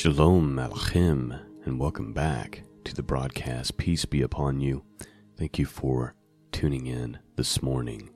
Shalom 0.00 0.56
Aleichem, 0.56 1.38
and 1.66 1.78
welcome 1.78 2.14
back 2.14 2.62
to 2.84 2.94
the 2.94 3.02
broadcast. 3.02 3.76
Peace 3.76 4.06
be 4.06 4.22
upon 4.22 4.58
you. 4.58 4.82
Thank 5.36 5.58
you 5.58 5.66
for 5.66 6.14
tuning 6.52 6.86
in 6.86 7.18
this 7.36 7.60
morning. 7.60 8.08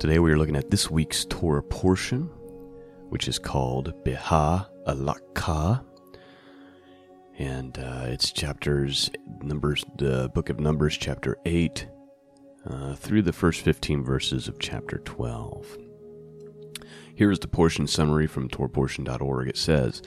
Today 0.00 0.18
we 0.18 0.32
are 0.32 0.36
looking 0.36 0.56
at 0.56 0.72
this 0.72 0.90
week's 0.90 1.24
Torah 1.26 1.62
portion, 1.62 2.22
which 3.10 3.28
is 3.28 3.38
called 3.38 3.94
Beha 4.02 4.68
Alakah, 4.88 5.84
and 7.38 7.78
uh, 7.78 8.06
it's 8.06 8.32
chapters 8.32 9.08
numbers, 9.40 9.84
the 9.98 10.32
book 10.34 10.48
of 10.48 10.58
Numbers, 10.58 10.96
chapter 10.96 11.36
eight, 11.46 11.86
uh, 12.68 12.96
through 12.96 13.22
the 13.22 13.32
first 13.32 13.60
fifteen 13.60 14.02
verses 14.02 14.48
of 14.48 14.58
chapter 14.58 14.98
twelve. 14.98 15.78
Here 17.14 17.30
is 17.30 17.38
the 17.38 17.46
portion 17.46 17.86
summary 17.86 18.26
from 18.26 18.48
TorahPortion.org. 18.48 19.46
It 19.48 19.56
says. 19.56 20.02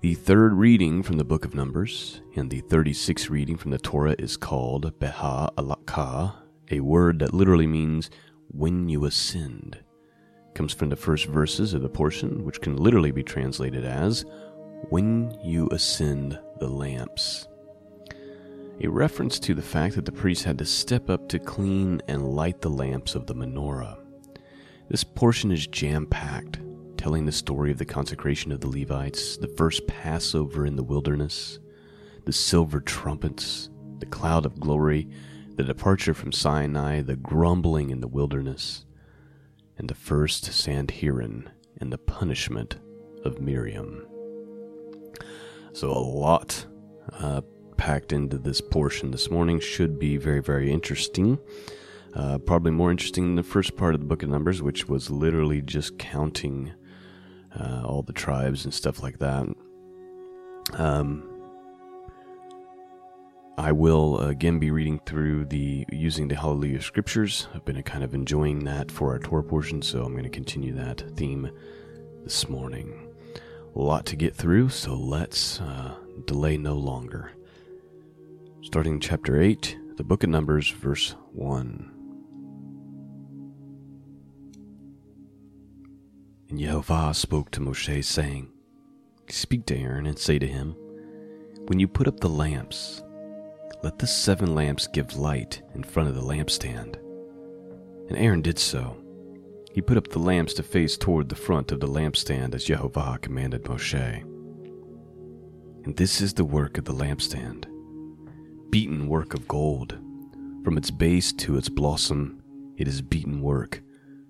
The 0.00 0.14
third 0.14 0.54
reading 0.54 1.02
from 1.02 1.16
the 1.16 1.24
book 1.24 1.44
of 1.44 1.56
Numbers 1.56 2.20
and 2.36 2.48
the 2.48 2.62
36th 2.62 3.30
reading 3.30 3.56
from 3.56 3.72
the 3.72 3.78
Torah 3.78 4.14
is 4.16 4.36
called 4.36 4.96
Beha 5.00 5.50
Alakah, 5.58 6.36
a 6.70 6.78
word 6.78 7.18
that 7.18 7.34
literally 7.34 7.66
means 7.66 8.08
when 8.46 8.88
you 8.88 9.06
ascend. 9.06 9.74
It 9.74 10.54
comes 10.54 10.72
from 10.72 10.90
the 10.90 10.94
first 10.94 11.26
verses 11.26 11.74
of 11.74 11.82
the 11.82 11.88
portion, 11.88 12.44
which 12.44 12.60
can 12.60 12.76
literally 12.76 13.10
be 13.10 13.24
translated 13.24 13.84
as 13.84 14.24
when 14.88 15.36
you 15.42 15.68
ascend 15.72 16.38
the 16.60 16.68
lamps. 16.68 17.48
A 18.80 18.86
reference 18.86 19.40
to 19.40 19.52
the 19.52 19.62
fact 19.62 19.96
that 19.96 20.04
the 20.04 20.12
priest 20.12 20.44
had 20.44 20.58
to 20.58 20.64
step 20.64 21.10
up 21.10 21.28
to 21.30 21.40
clean 21.40 22.00
and 22.06 22.36
light 22.36 22.60
the 22.60 22.70
lamps 22.70 23.16
of 23.16 23.26
the 23.26 23.34
menorah. 23.34 23.98
This 24.88 25.02
portion 25.02 25.50
is 25.50 25.66
jam 25.66 26.06
packed 26.06 26.60
telling 27.08 27.24
the 27.24 27.32
story 27.32 27.70
of 27.70 27.78
the 27.78 27.86
consecration 27.86 28.52
of 28.52 28.60
the 28.60 28.68
Levites, 28.68 29.38
the 29.38 29.48
first 29.48 29.86
Passover 29.86 30.66
in 30.66 30.76
the 30.76 30.82
wilderness, 30.82 31.58
the 32.26 32.32
silver 32.34 32.80
trumpets, 32.80 33.70
the 33.98 34.04
cloud 34.04 34.44
of 34.44 34.60
glory, 34.60 35.08
the 35.54 35.64
departure 35.64 36.12
from 36.12 36.32
Sinai, 36.32 37.00
the 37.00 37.16
grumbling 37.16 37.88
in 37.88 38.02
the 38.02 38.06
wilderness, 38.06 38.84
and 39.78 39.88
the 39.88 39.94
first 39.94 40.52
Sanhedrin 40.52 41.48
and 41.80 41.90
the 41.90 41.96
punishment 41.96 42.76
of 43.24 43.40
Miriam. 43.40 44.06
So, 45.72 45.90
a 45.90 45.98
lot 45.98 46.66
uh, 47.14 47.40
packed 47.78 48.12
into 48.12 48.36
this 48.36 48.60
portion 48.60 49.12
this 49.12 49.30
morning 49.30 49.60
should 49.60 49.98
be 49.98 50.18
very, 50.18 50.42
very 50.42 50.70
interesting. 50.70 51.38
Uh, 52.12 52.36
probably 52.36 52.72
more 52.72 52.90
interesting 52.90 53.24
than 53.24 53.36
the 53.36 53.42
first 53.42 53.78
part 53.78 53.94
of 53.94 54.00
the 54.00 54.06
book 54.06 54.22
of 54.22 54.28
Numbers, 54.28 54.60
which 54.60 54.90
was 54.90 55.08
literally 55.08 55.62
just 55.62 55.98
counting 55.98 56.74
uh, 57.58 57.82
all 57.84 58.02
the 58.02 58.12
tribes 58.12 58.64
and 58.64 58.74
stuff 58.74 59.02
like 59.02 59.18
that. 59.18 59.46
Um, 60.74 61.28
I 63.56 63.72
will 63.72 64.20
again 64.20 64.60
be 64.60 64.70
reading 64.70 65.00
through 65.04 65.46
the 65.46 65.84
using 65.90 66.28
the 66.28 66.36
Hallelujah 66.36 66.80
scriptures. 66.80 67.48
I've 67.54 67.64
been 67.64 67.82
kind 67.82 68.04
of 68.04 68.14
enjoying 68.14 68.64
that 68.64 68.90
for 68.92 69.12
our 69.12 69.18
Torah 69.18 69.42
portion, 69.42 69.82
so 69.82 70.04
I'm 70.04 70.12
going 70.12 70.22
to 70.22 70.30
continue 70.30 70.72
that 70.74 71.02
theme 71.16 71.50
this 72.22 72.48
morning. 72.48 73.08
A 73.74 73.80
lot 73.80 74.06
to 74.06 74.16
get 74.16 74.36
through, 74.36 74.68
so 74.68 74.94
let's 74.94 75.60
uh, 75.60 75.96
delay 76.26 76.56
no 76.56 76.74
longer. 76.74 77.32
Starting 78.62 79.00
chapter 79.00 79.40
8, 79.40 79.76
the 79.96 80.04
book 80.04 80.22
of 80.22 80.30
Numbers, 80.30 80.70
verse 80.70 81.16
1. 81.32 81.97
And 86.48 86.58
Jehovah 86.58 87.12
spoke 87.12 87.50
to 87.52 87.60
Moshe, 87.60 88.04
saying, 88.04 88.48
Speak 89.28 89.66
to 89.66 89.76
Aaron 89.76 90.06
and 90.06 90.18
say 90.18 90.38
to 90.38 90.46
him, 90.46 90.74
When 91.66 91.78
you 91.78 91.86
put 91.86 92.08
up 92.08 92.20
the 92.20 92.28
lamps, 92.28 93.02
let 93.82 93.98
the 93.98 94.06
seven 94.06 94.54
lamps 94.54 94.86
give 94.86 95.16
light 95.16 95.62
in 95.74 95.82
front 95.82 96.08
of 96.08 96.14
the 96.14 96.22
lampstand. 96.22 96.96
And 98.08 98.16
Aaron 98.16 98.42
did 98.42 98.58
so. 98.58 98.96
He 99.72 99.82
put 99.82 99.98
up 99.98 100.08
the 100.08 100.18
lamps 100.18 100.54
to 100.54 100.62
face 100.62 100.96
toward 100.96 101.28
the 101.28 101.36
front 101.36 101.70
of 101.70 101.80
the 101.80 101.86
lampstand 101.86 102.54
as 102.54 102.64
Jehovah 102.64 103.18
commanded 103.20 103.64
Moshe. 103.64 104.22
And 105.84 105.96
this 105.96 106.20
is 106.20 106.34
the 106.34 106.44
work 106.44 106.78
of 106.78 106.84
the 106.84 106.94
lampstand 106.94 107.66
beaten 108.70 109.08
work 109.08 109.34
of 109.34 109.48
gold. 109.48 109.98
From 110.64 110.76
its 110.76 110.90
base 110.90 111.32
to 111.32 111.56
its 111.56 111.68
blossom, 111.68 112.42
it 112.76 112.86
is 112.86 113.00
beaten 113.00 113.40
work 113.40 113.82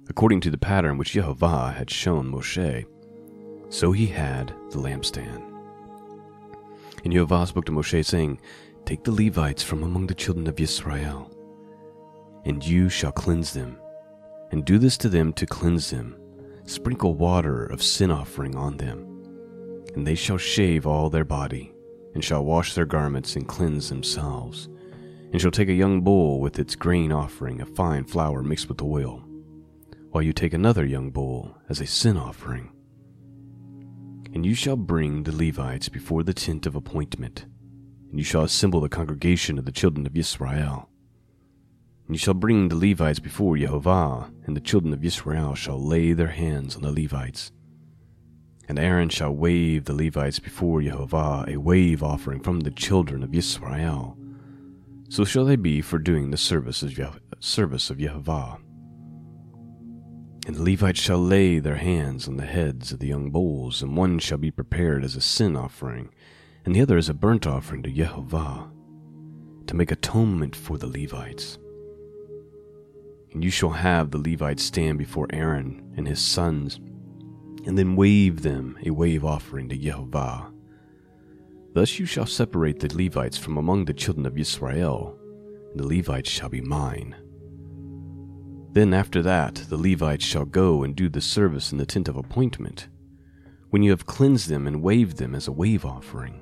according 0.09 0.41
to 0.41 0.51
the 0.51 0.59
pattern 0.59 0.97
which 0.97 1.13
Jehovah 1.13 1.73
had 1.73 1.91
shown 1.91 2.31
Moshe. 2.31 2.87
So 3.69 3.93
he 3.93 4.07
had 4.07 4.49
the 4.71 4.79
lampstand. 4.79 5.45
And 7.05 7.13
Jehovah 7.13 7.47
spoke 7.47 7.67
to 7.67 7.73
Moshe, 7.73 8.05
saying, 8.05 8.41
Take 8.85 9.05
the 9.05 9.13
Levites 9.13 9.63
from 9.63 9.83
among 9.83 10.07
the 10.07 10.15
children 10.15 10.47
of 10.47 10.59
Israel, 10.59 11.31
and 12.45 12.65
you 12.65 12.89
shall 12.89 13.13
cleanse 13.13 13.53
them, 13.53 13.79
and 14.51 14.65
do 14.65 14.79
this 14.79 14.97
to 14.99 15.09
them 15.09 15.33
to 15.35 15.47
cleanse 15.47 15.91
them. 15.91 16.17
Sprinkle 16.65 17.15
water 17.15 17.65
of 17.67 17.83
sin 17.83 18.11
offering 18.11 18.57
on 18.57 18.77
them, 18.77 19.85
and 19.95 20.07
they 20.07 20.15
shall 20.15 20.39
shave 20.39 20.87
all 20.87 21.11
their 21.11 21.25
body, 21.25 21.73
and 22.15 22.25
shall 22.25 22.45
wash 22.45 22.75
their 22.75 22.87
garments 22.87 23.37
and 23.37 23.47
cleanse 23.47 23.89
themselves, 23.89 24.69
and 25.33 25.41
shall 25.41 25.51
take 25.51 25.69
a 25.69 25.75
young 25.75 26.01
bull 26.01 26.41
with 26.41 26.59
its 26.59 26.75
grain 26.75 27.13
offering 27.13 27.61
of 27.61 27.75
fine 27.75 28.05
flour 28.05 28.43
mixed 28.43 28.69
with 28.69 28.83
oil 28.83 29.28
while 30.11 30.23
you 30.23 30.33
take 30.33 30.55
another 30.55 30.85
young 30.85 31.11
bull 31.11 31.57
as 31.69 31.81
a 31.81 31.87
sin 31.87 32.17
offering. 32.17 32.71
And 34.33 34.45
you 34.45 34.55
shall 34.55 34.77
bring 34.77 35.23
the 35.23 35.35
Levites 35.35 35.89
before 35.89 36.23
the 36.23 36.35
tent 36.35 36.67
of 36.67 36.75
appointment, 36.75 37.47
and 38.11 38.19
you 38.19 38.25
shall 38.25 38.45
assemble 38.45 38.81
the 38.81 38.89
congregation 38.89 39.59
of 39.59 39.65
the 39.65 39.73
children 39.73 40.07
of 40.07 40.17
Israel. 40.17 40.89
And 42.07 42.15
you 42.15 42.19
shall 42.19 42.35
bring 42.35 42.69
the 42.69 42.77
Levites 42.77 43.19
before 43.19 43.59
Jehovah, 43.59 44.31
and 44.47 44.57
the 44.57 44.61
children 44.61 44.93
of 44.95 45.05
Israel 45.05 45.55
shall 45.55 45.83
lay 45.83 46.13
their 46.13 46.29
hands 46.29 46.75
on 46.75 46.83
the 46.83 46.93
Levites. 46.93 47.53
And 48.69 48.79
Aaron 48.79 49.09
shall 49.09 49.33
wave 49.33 49.85
the 49.85 49.95
Levites 49.95 50.39
before 50.39 50.83
Jehovah, 50.83 51.45
a 51.49 51.57
wave 51.57 52.03
offering 52.03 52.41
from 52.41 52.61
the 52.61 52.71
children 52.71 53.23
of 53.23 53.35
Israel. 53.35 54.17
So 55.09 55.25
shall 55.25 55.47
they 55.47 55.57
be 55.57 55.81
for 55.81 55.99
doing 55.99 56.31
the 56.31 56.37
service 56.37 56.83
of, 56.83 56.97
Ye- 56.97 57.07
service 57.41 57.89
of 57.89 57.99
Jehovah. 57.99 58.59
And 60.49 60.57
the 60.57 60.63
Levites 60.63 60.99
shall 60.99 61.19
lay 61.19 61.59
their 61.59 61.77
hands 61.77 62.27
on 62.27 62.39
the 62.39 62.47
heads 62.47 62.91
of 62.91 63.01
the 63.01 63.07
young 63.07 63.31
bulls, 63.31 63.83
and 63.83 63.95
one 63.95 64.19
shall 64.19 64.39
be 64.39 64.51
prepared 64.51 65.05
as 65.05 65.15
a 65.15 65.21
sin 65.21 65.55
offering, 65.55 66.09
and 66.65 66.75
the 66.75 66.81
other 66.81 66.97
as 66.97 67.11
a 67.11 67.15
burnt 67.15 67.47
offering 67.47 67.83
to 67.83 67.91
Jehovah, 67.91 68.71
to 69.67 69.77
make 69.77 69.93
atonement 69.93 70.57
for 70.57 70.79
the 70.79 70.87
Levites. 70.87 71.59
And 73.31 73.45
you 73.45 73.51
shall 73.51 73.69
have 73.69 74.11
the 74.11 74.17
Levites 74.17 74.63
stand 74.63 74.97
before 74.97 75.27
Aaron 75.35 75.93
and 75.99 76.09
his 76.09 76.19
sons, 76.19 76.81
and 77.67 77.77
then 77.77 77.95
wave 77.95 78.41
them 78.41 78.79
a 78.87 78.91
wave 78.91 79.27
offering 79.27 79.69
to 79.69 79.77
Jehovah. 79.77 80.51
Thus 81.75 81.99
you 81.99 82.07
shall 82.07 82.25
separate 82.25 82.81
the 82.81 82.97
Levites 82.97 83.37
from 83.37 83.59
among 83.59 83.85
the 83.85 83.93
children 83.93 84.25
of 84.25 84.39
Israel, 84.39 85.15
and 85.73 85.79
the 85.79 85.87
Levites 85.87 86.31
shall 86.31 86.49
be 86.49 86.63
mine. 86.63 87.15
Then 88.73 88.93
after 88.93 89.23
that, 89.23 89.55
the 89.69 89.77
Levites 89.77 90.25
shall 90.25 90.45
go 90.45 90.83
and 90.83 90.95
do 90.95 91.09
the 91.09 91.21
service 91.21 91.73
in 91.73 91.79
the 91.79 91.87
tent 91.87 92.09
of 92.09 92.17
appointment, 92.17 92.89
when 93.71 93.83
you 93.83 93.91
have 93.91 94.07
cleansed 94.07 94.49
them 94.49 94.67
and 94.67 94.83
waved 94.83 95.17
them 95.17 95.35
as 95.35 95.49
a 95.49 95.53
wave 95.53 95.85
offering. 95.85 96.41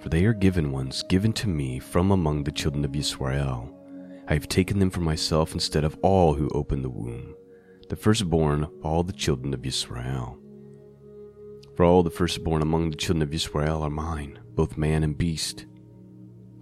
For 0.00 0.08
they 0.08 0.24
are 0.24 0.32
given 0.32 0.72
ones 0.72 1.02
given 1.08 1.32
to 1.34 1.48
me 1.48 1.78
from 1.78 2.10
among 2.10 2.44
the 2.44 2.52
children 2.52 2.84
of 2.84 2.94
Israel. 2.94 3.74
I 4.28 4.34
have 4.34 4.48
taken 4.48 4.78
them 4.78 4.90
for 4.90 5.00
myself 5.00 5.54
instead 5.54 5.84
of 5.84 5.98
all 6.02 6.34
who 6.34 6.48
open 6.50 6.82
the 6.82 6.90
womb, 6.90 7.34
the 7.88 7.96
firstborn 7.96 8.64
of 8.64 8.70
all 8.82 9.02
the 9.02 9.12
children 9.12 9.54
of 9.54 9.64
Israel. 9.64 10.38
For 11.76 11.84
all 11.84 12.02
the 12.02 12.10
firstborn 12.10 12.60
among 12.60 12.90
the 12.90 12.96
children 12.96 13.22
of 13.22 13.32
Israel 13.32 13.82
are 13.82 13.90
mine, 13.90 14.38
both 14.54 14.76
man 14.76 15.02
and 15.02 15.16
beast. 15.16 15.66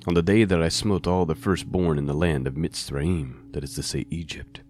On 0.07 0.15
the 0.15 0.23
day 0.23 0.45
that 0.45 0.63
I 0.63 0.69
smote 0.69 1.07
all 1.07 1.27
the 1.27 1.35
firstborn 1.35 1.99
in 1.99 2.07
the 2.07 2.15
land 2.15 2.47
of 2.47 2.55
Mitzrayim, 2.55 3.46
that 3.57 3.65
is 3.65 3.73
to 3.73 3.83
say, 3.83 4.05
Egypt, 4.11 4.61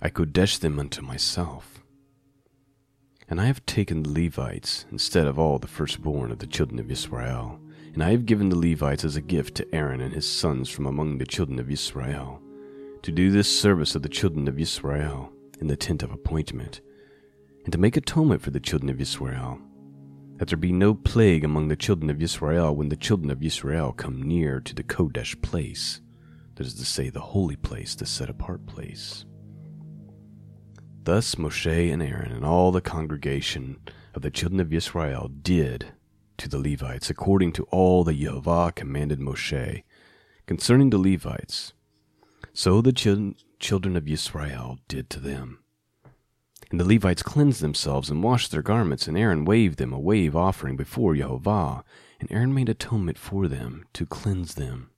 I 0.00 0.08
kodesh 0.08 0.60
them 0.60 0.78
unto 0.78 1.02
myself. 1.02 1.82
And 3.28 3.40
I 3.40 3.46
have 3.46 3.66
taken 3.66 4.04
the 4.04 4.08
Levites 4.08 4.86
instead 4.92 5.26
of 5.26 5.36
all 5.36 5.58
the 5.58 5.66
firstborn 5.66 6.30
of 6.30 6.38
the 6.38 6.46
children 6.46 6.78
of 6.78 6.92
Israel, 6.92 7.58
and 7.92 8.04
I 8.04 8.12
have 8.12 8.24
given 8.24 8.50
the 8.50 8.56
Levites 8.56 9.04
as 9.04 9.16
a 9.16 9.20
gift 9.20 9.56
to 9.56 9.74
Aaron 9.74 10.00
and 10.00 10.14
his 10.14 10.30
sons 10.30 10.68
from 10.68 10.86
among 10.86 11.18
the 11.18 11.26
children 11.26 11.58
of 11.58 11.72
Israel, 11.72 12.40
to 13.02 13.10
do 13.10 13.32
this 13.32 13.60
service 13.60 13.96
of 13.96 14.02
the 14.02 14.08
children 14.08 14.46
of 14.46 14.60
Israel 14.60 15.32
in 15.60 15.66
the 15.66 15.76
tent 15.76 16.04
of 16.04 16.12
appointment, 16.12 16.82
and 17.64 17.72
to 17.72 17.78
make 17.78 17.96
atonement 17.96 18.42
for 18.42 18.52
the 18.52 18.60
children 18.60 18.90
of 18.90 19.00
Israel 19.00 19.58
that 20.36 20.46
there 20.46 20.56
be 20.56 20.70
no 20.70 20.94
plague 20.94 21.42
among 21.42 21.66
the 21.66 21.74
children 21.74 22.10
of 22.10 22.22
Israel 22.22 22.76
when 22.76 22.90
the 22.90 22.96
children 22.96 23.32
of 23.32 23.42
Israel 23.42 23.92
come 23.92 24.22
near 24.22 24.60
to 24.60 24.72
the 24.72 24.84
Kodesh 24.84 25.40
place, 25.42 26.00
that 26.56 26.66
is 26.66 26.74
to 26.74 26.84
say, 26.84 27.10
the 27.10 27.20
holy 27.20 27.56
place, 27.56 27.94
the 27.94 28.06
set 28.06 28.30
apart 28.30 28.66
place. 28.66 29.24
Thus 31.02 31.34
Moshe 31.34 31.92
and 31.92 32.02
Aaron 32.02 32.32
and 32.32 32.44
all 32.44 32.72
the 32.72 32.80
congregation 32.80 33.78
of 34.14 34.22
the 34.22 34.30
children 34.30 34.60
of 34.60 34.72
Israel 34.72 35.28
did 35.28 35.86
to 36.38 36.48
the 36.48 36.58
Levites 36.58 37.10
according 37.10 37.52
to 37.52 37.64
all 37.64 38.04
that 38.04 38.18
Yehovah 38.18 38.74
commanded 38.74 39.20
Moshe 39.20 39.82
concerning 40.46 40.90
the 40.90 40.98
Levites. 40.98 41.72
So 42.52 42.80
the 42.80 42.92
children 42.92 43.96
of 43.96 44.08
Israel 44.08 44.78
did 44.88 45.10
to 45.10 45.20
them. 45.20 45.58
And 46.70 46.80
the 46.80 46.84
Levites 46.84 47.22
cleansed 47.22 47.60
themselves 47.60 48.08
and 48.08 48.22
washed 48.22 48.50
their 48.50 48.62
garments, 48.62 49.06
and 49.06 49.18
Aaron 49.18 49.44
waved 49.44 49.78
them 49.78 49.92
a 49.92 49.98
wave 49.98 50.34
offering 50.34 50.76
before 50.76 51.14
Jehovah, 51.14 51.84
and 52.18 52.32
Aaron 52.32 52.54
made 52.54 52.68
atonement 52.68 53.18
for 53.18 53.46
them 53.46 53.84
to 53.92 54.06
cleanse 54.06 54.54
them. 54.54 54.90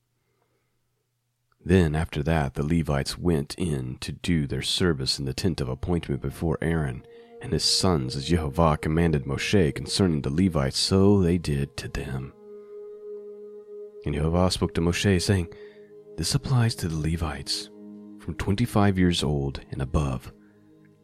Then 1.66 1.96
after 1.96 2.22
that 2.22 2.54
the 2.54 2.62
Levites 2.62 3.18
went 3.18 3.56
in 3.58 3.96
to 3.96 4.12
do 4.12 4.46
their 4.46 4.62
service 4.62 5.18
in 5.18 5.24
the 5.24 5.34
tent 5.34 5.60
of 5.60 5.68
appointment 5.68 6.22
before 6.22 6.58
Aaron 6.62 7.04
and 7.42 7.52
his 7.52 7.64
sons, 7.64 8.14
as 8.14 8.28
Jehovah 8.28 8.78
commanded 8.80 9.24
Moshe 9.24 9.74
concerning 9.74 10.22
the 10.22 10.30
Levites, 10.30 10.78
so 10.78 11.20
they 11.20 11.38
did 11.38 11.76
to 11.78 11.88
them. 11.88 12.32
And 14.04 14.14
Jehovah 14.14 14.48
spoke 14.52 14.74
to 14.74 14.80
Moshe, 14.80 15.20
saying, 15.20 15.48
This 16.16 16.36
applies 16.36 16.76
to 16.76 16.88
the 16.88 17.10
Levites, 17.10 17.68
from 18.20 18.34
twenty 18.34 18.64
five 18.64 18.96
years 18.96 19.24
old 19.24 19.60
and 19.72 19.82
above. 19.82 20.32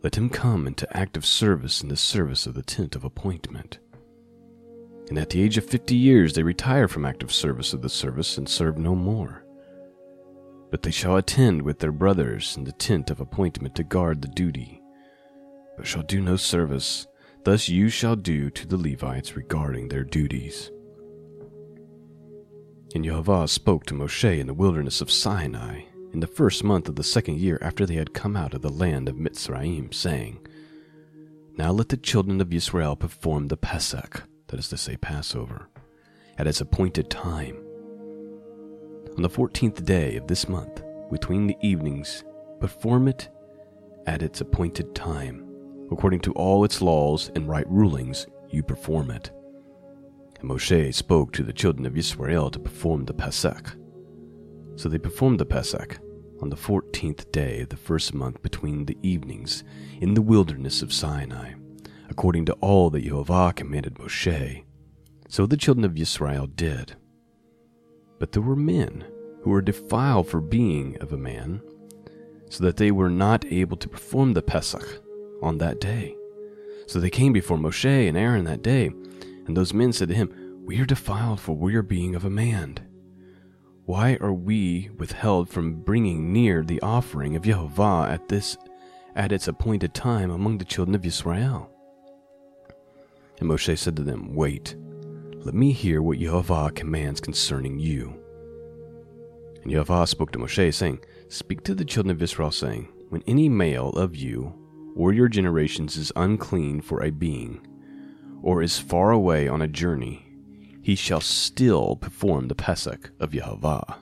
Let 0.04 0.16
him 0.16 0.30
come 0.30 0.68
into 0.68 0.96
active 0.96 1.26
service 1.26 1.82
in 1.82 1.88
the 1.88 1.96
service 1.96 2.46
of 2.46 2.54
the 2.54 2.62
tent 2.62 2.94
of 2.94 3.02
appointment. 3.02 3.80
And 5.08 5.18
at 5.18 5.30
the 5.30 5.42
age 5.42 5.58
of 5.58 5.66
fifty 5.66 5.96
years 5.96 6.34
they 6.34 6.44
retire 6.44 6.86
from 6.86 7.04
active 7.04 7.32
service 7.32 7.72
of 7.72 7.82
the 7.82 7.88
service 7.88 8.38
and 8.38 8.48
serve 8.48 8.78
no 8.78 8.94
more. 8.94 9.41
But 10.72 10.82
they 10.82 10.90
shall 10.90 11.16
attend 11.16 11.62
with 11.62 11.78
their 11.78 11.92
brothers 11.92 12.56
in 12.56 12.64
the 12.64 12.72
tent 12.72 13.10
of 13.10 13.20
appointment 13.20 13.76
to 13.76 13.84
guard 13.84 14.22
the 14.22 14.28
duty, 14.28 14.82
but 15.76 15.86
shall 15.86 16.02
do 16.02 16.20
no 16.20 16.36
service. 16.36 17.06
Thus 17.44 17.68
you 17.68 17.88
shall 17.88 18.16
do 18.16 18.50
to 18.50 18.66
the 18.66 18.76
Levites 18.76 19.36
regarding 19.36 19.88
their 19.88 20.02
duties. 20.02 20.70
And 22.94 23.04
Jehovah 23.04 23.48
spoke 23.48 23.84
to 23.86 23.94
Moshe 23.94 24.40
in 24.40 24.46
the 24.46 24.54
wilderness 24.54 25.00
of 25.00 25.10
Sinai 25.10 25.82
in 26.12 26.20
the 26.20 26.26
first 26.26 26.64
month 26.64 26.88
of 26.88 26.96
the 26.96 27.04
second 27.04 27.38
year 27.38 27.58
after 27.60 27.84
they 27.84 27.94
had 27.94 28.14
come 28.14 28.36
out 28.36 28.54
of 28.54 28.62
the 28.62 28.70
land 28.70 29.08
of 29.08 29.16
Mitzrayim, 29.16 29.92
saying, 29.92 30.46
Now 31.56 31.70
let 31.70 31.88
the 31.90 31.96
children 31.96 32.40
of 32.40 32.52
Israel 32.52 32.96
perform 32.96 33.48
the 33.48 33.56
Pesach, 33.56 34.22
that 34.48 34.58
is 34.58 34.68
to 34.68 34.76
say, 34.76 34.96
Passover, 34.96 35.68
at 36.38 36.46
its 36.46 36.60
appointed 36.60 37.10
time. 37.10 37.61
On 39.16 39.22
the 39.22 39.28
fourteenth 39.28 39.84
day 39.84 40.16
of 40.16 40.26
this 40.26 40.48
month, 40.48 40.82
between 41.10 41.46
the 41.46 41.56
evenings, 41.60 42.24
perform 42.60 43.08
it 43.08 43.28
at 44.06 44.22
its 44.22 44.40
appointed 44.40 44.94
time. 44.94 45.46
According 45.90 46.20
to 46.20 46.32
all 46.32 46.64
its 46.64 46.80
laws 46.80 47.30
and 47.34 47.46
right 47.46 47.68
rulings, 47.68 48.26
you 48.48 48.62
perform 48.62 49.10
it. 49.10 49.30
And 50.40 50.48
Moshe 50.48 50.94
spoke 50.94 51.32
to 51.32 51.42
the 51.42 51.52
children 51.52 51.84
of 51.84 51.98
Israel 51.98 52.50
to 52.50 52.58
perform 52.58 53.04
the 53.04 53.12
Pesach. 53.12 53.76
So 54.76 54.88
they 54.88 54.98
performed 54.98 55.38
the 55.38 55.44
Pesach 55.44 55.98
on 56.40 56.48
the 56.48 56.56
fourteenth 56.56 57.30
day 57.30 57.60
of 57.60 57.68
the 57.68 57.76
first 57.76 58.14
month 58.14 58.40
between 58.42 58.86
the 58.86 58.96
evenings 59.02 59.62
in 60.00 60.14
the 60.14 60.22
wilderness 60.22 60.80
of 60.80 60.92
Sinai, 60.92 61.52
according 62.08 62.46
to 62.46 62.54
all 62.54 62.88
that 62.90 63.04
Jehovah 63.04 63.52
commanded 63.54 63.96
Moshe. 63.96 64.64
So 65.28 65.46
the 65.46 65.58
children 65.58 65.84
of 65.84 65.98
Israel 65.98 66.46
did. 66.46 66.96
But 68.22 68.30
there 68.30 68.40
were 68.40 68.54
men 68.54 69.04
who 69.42 69.50
were 69.50 69.60
defiled 69.60 70.28
for 70.28 70.40
being 70.40 70.96
of 71.00 71.12
a 71.12 71.16
man, 71.16 71.60
so 72.50 72.62
that 72.62 72.76
they 72.76 72.92
were 72.92 73.10
not 73.10 73.44
able 73.46 73.76
to 73.76 73.88
perform 73.88 74.32
the 74.32 74.42
Pesach 74.42 75.02
on 75.42 75.58
that 75.58 75.80
day. 75.80 76.14
So 76.86 77.00
they 77.00 77.10
came 77.10 77.32
before 77.32 77.58
Moshe 77.58 77.84
and 77.84 78.16
Aaron 78.16 78.44
that 78.44 78.62
day, 78.62 78.92
and 79.48 79.56
those 79.56 79.74
men 79.74 79.92
said 79.92 80.06
to 80.06 80.14
him, 80.14 80.62
We 80.64 80.80
are 80.80 80.84
defiled, 80.84 81.40
for 81.40 81.56
we 81.56 81.74
are 81.74 81.82
being 81.82 82.14
of 82.14 82.24
a 82.24 82.30
man. 82.30 82.78
Why 83.86 84.18
are 84.20 84.32
we 84.32 84.90
withheld 84.96 85.48
from 85.48 85.82
bringing 85.82 86.32
near 86.32 86.62
the 86.62 86.80
offering 86.80 87.34
of 87.34 87.42
Jehovah 87.42 88.06
at 88.08 88.28
this 88.28 88.56
at 89.16 89.32
its 89.32 89.48
appointed 89.48 89.94
time 89.94 90.30
among 90.30 90.58
the 90.58 90.64
children 90.64 90.94
of 90.94 91.04
Israel? 91.04 91.72
And 93.40 93.50
Moshe 93.50 93.76
said 93.76 93.96
to 93.96 94.04
them, 94.04 94.32
Wait, 94.32 94.76
let 95.44 95.54
me 95.54 95.72
hear 95.72 96.02
what 96.02 96.18
Jehovah 96.18 96.70
commands 96.70 97.20
concerning 97.20 97.78
you. 97.78 98.14
And 99.62 99.70
Jehovah 99.72 100.06
spoke 100.06 100.30
to 100.32 100.38
Moshe, 100.38 100.72
saying, 100.72 101.00
Speak 101.28 101.64
to 101.64 101.74
the 101.74 101.84
children 101.84 102.14
of 102.14 102.22
Israel, 102.22 102.52
saying, 102.52 102.88
When 103.08 103.24
any 103.26 103.48
male 103.48 103.90
of 103.90 104.14
you 104.14 104.54
or 104.94 105.12
your 105.12 105.28
generations 105.28 105.96
is 105.96 106.12
unclean 106.14 106.80
for 106.80 107.02
a 107.02 107.10
being, 107.10 107.66
or 108.42 108.62
is 108.62 108.78
far 108.78 109.10
away 109.10 109.48
on 109.48 109.62
a 109.62 109.68
journey, 109.68 110.26
he 110.82 110.94
shall 110.94 111.20
still 111.20 111.96
perform 111.96 112.48
the 112.48 112.54
Pesach 112.54 113.10
of 113.18 113.30
Yehovah. 113.30 113.96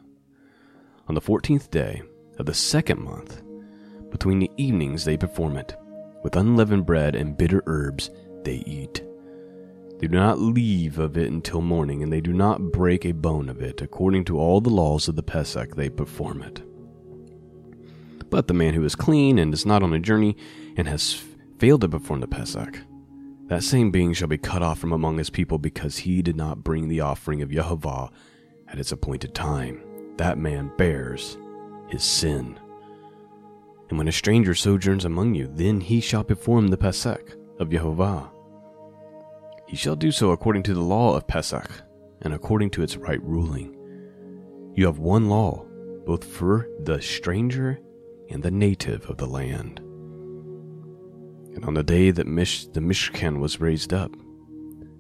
On 1.09 1.15
the 1.15 1.21
fourteenth 1.21 1.71
day 1.71 2.03
of 2.39 2.47
the 2.47 2.55
second 2.55 3.03
month, 3.03 3.43
between 4.11 4.41
the 4.41 4.51
evenings 4.57 5.05
they 5.05 5.17
perform 5.17 5.57
it. 5.57 5.77
With 6.23 6.37
unleavened 6.37 6.85
bread 6.85 7.15
and 7.15 7.37
bitter 7.37 7.63
herbs 7.67 8.11
they 8.45 8.57
eat. 8.67 9.03
They 10.01 10.07
do 10.07 10.17
not 10.17 10.41
leave 10.41 10.99
of 10.99 11.19
it 11.19 11.31
until 11.31 11.61
morning, 11.61 12.03
and 12.03 12.11
they 12.11 12.23
do 12.23 12.33
not 12.33 12.73
break 12.73 13.05
a 13.05 13.13
bone 13.13 13.51
of 13.51 13.61
it. 13.61 13.83
According 13.83 14.25
to 14.25 14.39
all 14.39 14.63
the 14.63 14.71
laws 14.71 15.09
of 15.09 15.15
the 15.15 15.23
Pesach, 15.23 15.77
they 15.77 15.91
perform 15.91 16.41
it. 16.41 16.63
But 18.31 18.49
the 18.49 18.55
man 18.55 18.73
who 18.73 18.83
is 18.83 18.95
clean 18.95 19.39
and 19.39 19.53
is 19.53 19.67
not 19.67 19.83
on 19.83 19.93
a 19.93 19.99
journey 19.99 20.39
and 20.79 20.89
has 20.89 21.23
failed 21.59 21.83
to 21.83 21.89
perform 21.91 22.21
the 22.21 22.27
Pesach, 22.27 22.79
that 23.49 23.63
same 23.63 23.91
being 23.91 24.15
shall 24.15 24.29
be 24.29 24.39
cut 24.39 24.63
off 24.63 24.79
from 24.79 24.93
among 24.93 25.19
his 25.19 25.29
people 25.29 25.59
because 25.59 25.99
he 25.99 26.23
did 26.23 26.37
not 26.37 26.65
bring 26.65 26.89
the 26.89 27.01
offering 27.01 27.43
of 27.43 27.51
Jehovah 27.51 28.11
at 28.69 28.79
its 28.79 28.93
appointed 28.93 29.35
time. 29.35 29.83
That 30.17 30.39
man 30.39 30.73
bears 30.79 31.37
his 31.89 32.05
sin. 32.05 32.59
And 33.91 33.99
when 33.99 34.09
a 34.09 34.13
stranger 34.13 34.55
sojourns 34.55 35.05
among 35.05 35.35
you, 35.35 35.51
then 35.53 35.83
he 35.83 36.01
shall 36.01 36.25
perform 36.25 36.69
the 36.69 36.79
Pesach 36.79 37.37
of 37.59 37.69
Jehovah. 37.69 38.31
He 39.71 39.77
shall 39.77 39.95
do 39.95 40.11
so 40.11 40.33
according 40.33 40.65
to 40.65 40.75
the 40.75 40.81
law 40.81 41.15
of 41.15 41.29
Pesach 41.29 41.71
and 42.23 42.35
according 42.35 42.71
to 42.71 42.83
its 42.83 42.97
right 42.97 43.23
ruling. 43.23 43.73
You 44.75 44.85
have 44.87 44.99
one 44.99 45.29
law, 45.29 45.65
both 46.05 46.25
for 46.25 46.69
the 46.81 47.01
stranger 47.01 47.79
and 48.29 48.43
the 48.43 48.51
native 48.51 49.09
of 49.09 49.19
the 49.19 49.29
land. 49.29 49.79
And 51.55 51.65
on 51.65 51.75
the 51.75 51.85
day 51.85 52.11
that 52.11 52.27
Mish- 52.27 52.67
the 52.67 52.81
Mishkan 52.81 53.39
was 53.39 53.61
raised 53.61 53.95
up, 53.95 54.11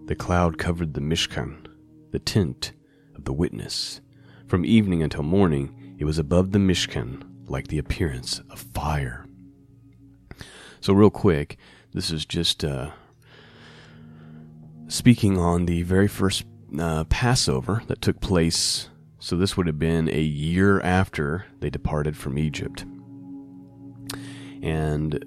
the 0.06 0.14
cloud 0.14 0.56
covered 0.56 0.94
the 0.94 1.00
Mishkan, 1.00 1.66
the 2.12 2.20
tent 2.20 2.72
of 3.16 3.24
the 3.24 3.32
witness. 3.32 4.00
From 4.46 4.64
evening 4.64 5.02
until 5.02 5.24
morning, 5.24 5.96
it 5.98 6.04
was 6.04 6.16
above 6.16 6.52
the 6.52 6.60
Mishkan 6.60 7.24
like 7.48 7.66
the 7.66 7.78
appearance 7.78 8.38
of 8.48 8.60
fire. 8.60 9.26
So, 10.80 10.92
real 10.92 11.10
quick, 11.10 11.58
this 11.92 12.12
is 12.12 12.24
just 12.24 12.64
uh, 12.64 12.92
speaking 14.90 15.38
on 15.38 15.66
the 15.66 15.82
very 15.82 16.08
first 16.08 16.44
uh, 16.78 17.04
Passover 17.04 17.82
that 17.86 18.02
took 18.02 18.20
place. 18.20 18.88
So, 19.18 19.36
this 19.36 19.56
would 19.56 19.66
have 19.66 19.78
been 19.78 20.08
a 20.08 20.20
year 20.20 20.80
after 20.80 21.46
they 21.60 21.70
departed 21.70 22.16
from 22.16 22.38
Egypt. 22.38 22.84
And 24.62 25.24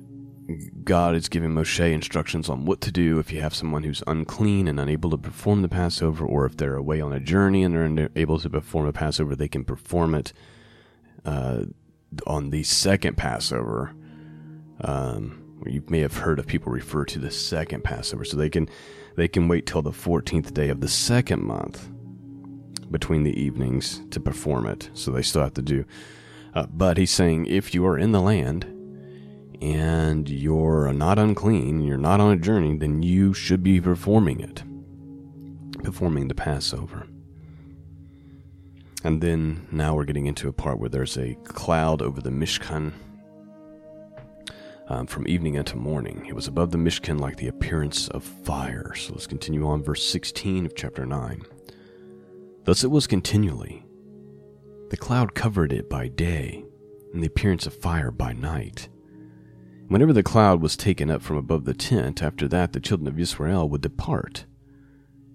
God 0.83 1.15
is 1.15 1.29
giving 1.29 1.51
Moshe 1.51 1.91
instructions 1.91 2.49
on 2.49 2.65
what 2.65 2.81
to 2.81 2.91
do 2.91 3.19
if 3.19 3.31
you 3.31 3.41
have 3.41 3.55
someone 3.55 3.83
who's 3.83 4.03
unclean 4.07 4.67
and 4.67 4.79
unable 4.79 5.09
to 5.11 5.17
perform 5.17 5.61
the 5.61 5.69
Passover, 5.69 6.25
or 6.25 6.45
if 6.45 6.57
they're 6.57 6.75
away 6.75 7.01
on 7.01 7.13
a 7.13 7.19
journey 7.19 7.63
and 7.63 7.97
they're 7.97 8.09
able 8.15 8.39
to 8.39 8.49
perform 8.49 8.87
a 8.87 8.93
Passover, 8.93 9.35
they 9.35 9.47
can 9.47 9.63
perform 9.63 10.15
it 10.15 10.33
uh, 11.25 11.63
on 12.27 12.49
the 12.49 12.63
second 12.63 13.15
Passover. 13.15 13.95
Um, 14.81 15.61
you 15.65 15.83
may 15.87 15.99
have 15.99 16.17
heard 16.17 16.39
of 16.39 16.47
people 16.47 16.71
refer 16.71 17.05
to 17.05 17.19
the 17.19 17.31
second 17.31 17.83
Passover, 17.83 18.25
so 18.25 18.35
they 18.35 18.49
can 18.49 18.67
they 19.15 19.27
can 19.27 19.47
wait 19.47 19.65
till 19.65 19.81
the 19.81 19.91
fourteenth 19.91 20.53
day 20.53 20.69
of 20.69 20.81
the 20.81 20.87
second 20.87 21.43
month 21.43 21.89
between 22.91 23.23
the 23.23 23.39
evenings 23.39 24.01
to 24.11 24.19
perform 24.19 24.65
it. 24.67 24.89
So 24.93 25.11
they 25.11 25.21
still 25.21 25.41
have 25.41 25.53
to 25.55 25.61
do. 25.61 25.85
Uh, 26.53 26.67
but 26.71 26.97
he's 26.97 27.11
saying 27.11 27.47
if 27.47 27.73
you 27.73 27.85
are 27.85 27.97
in 27.97 28.11
the 28.11 28.21
land 28.21 28.65
and 29.61 30.29
you're 30.29 30.93
not 30.93 31.17
unclean, 31.17 31.81
you're 31.81 31.97
not 31.97 32.19
on 32.19 32.33
a 32.33 32.37
journey, 32.37 32.77
then 32.77 33.01
you 33.01 33.33
should 33.33 33.63
be 33.63 33.81
performing 33.81 34.39
it, 34.39 34.63
performing 35.83 36.27
the 36.27 36.35
Passover. 36.35 37.07
And 39.03 39.21
then 39.21 39.67
now 39.71 39.95
we're 39.95 40.05
getting 40.05 40.27
into 40.27 40.47
a 40.47 40.53
part 40.53 40.79
where 40.79 40.89
there's 40.89 41.17
a 41.17 41.35
cloud 41.43 42.01
over 42.01 42.21
the 42.21 42.29
Mishkan 42.29 42.93
um, 44.93 45.07
from 45.07 45.27
evening 45.27 45.57
unto 45.57 45.75
morning. 45.75 46.25
It 46.27 46.35
was 46.35 46.47
above 46.47 46.71
the 46.71 46.77
Mishkan 46.77 47.19
like 47.19 47.37
the 47.37 47.47
appearance 47.47 48.07
of 48.09 48.23
fire. 48.23 48.93
So 48.95 49.13
let's 49.13 49.27
continue 49.27 49.67
on, 49.67 49.83
verse 49.83 50.05
16 50.07 50.65
of 50.65 50.75
chapter 50.75 51.05
9. 51.05 51.41
Thus 52.65 52.83
it 52.83 52.91
was 52.91 53.07
continually. 53.07 53.85
The 54.89 54.97
cloud 54.97 55.35
covered 55.35 55.73
it 55.73 55.89
by 55.89 56.07
day, 56.07 56.63
and 57.13 57.23
the 57.23 57.27
appearance 57.27 57.65
of 57.65 57.73
fire 57.73 58.11
by 58.11 58.33
night 58.33 58.89
Whenever 59.93 60.13
the 60.13 60.23
cloud 60.23 60.61
was 60.61 60.77
taken 60.77 61.11
up 61.11 61.21
from 61.21 61.37
above 61.37 61.65
the 61.65 61.73
tent, 61.73 62.23
after 62.23 62.47
that 62.47 62.73
the 62.73 62.79
children 62.79 63.07
of 63.07 63.19
Israel 63.19 63.69
would 63.69 63.81
depart. 63.81 64.45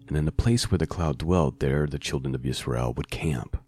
And 0.08 0.16
in 0.16 0.24
the 0.24 0.32
place 0.32 0.70
where 0.70 0.78
the 0.78 0.86
cloud 0.86 1.18
dwelt, 1.18 1.60
there 1.60 1.86
the 1.86 1.98
children 1.98 2.34
of 2.34 2.46
Israel 2.46 2.94
would 2.94 3.10
camp. 3.10 3.62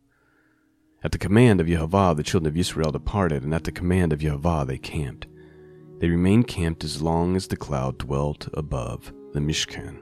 At 1.04 1.12
the 1.12 1.18
command 1.18 1.60
of 1.60 1.68
Jehovah, 1.68 2.14
the 2.16 2.22
children 2.22 2.48
of 2.52 2.56
Israel 2.56 2.90
departed, 2.90 3.44
and 3.44 3.54
at 3.54 3.64
the 3.64 3.72
command 3.72 4.12
of 4.12 4.20
Jehovah, 4.20 4.64
they 4.66 4.78
camped. 4.78 5.26
They 6.00 6.08
remained 6.08 6.48
camped 6.48 6.82
as 6.82 7.02
long 7.02 7.36
as 7.36 7.46
the 7.46 7.56
cloud 7.56 7.98
dwelt 7.98 8.48
above 8.54 9.12
the 9.32 9.40
Mishkan. 9.40 10.00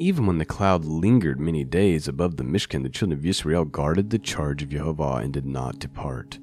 Even 0.00 0.26
when 0.26 0.38
the 0.38 0.44
cloud 0.44 0.84
lingered 0.84 1.38
many 1.38 1.62
days 1.62 2.08
above 2.08 2.36
the 2.36 2.44
Mishkan, 2.44 2.82
the 2.82 2.88
children 2.88 3.18
of 3.18 3.24
Israel 3.24 3.64
guarded 3.64 4.10
the 4.10 4.18
charge 4.18 4.62
of 4.64 4.70
Jehovah 4.70 5.20
and 5.22 5.32
did 5.32 5.46
not 5.46 5.78
depart. 5.78 6.40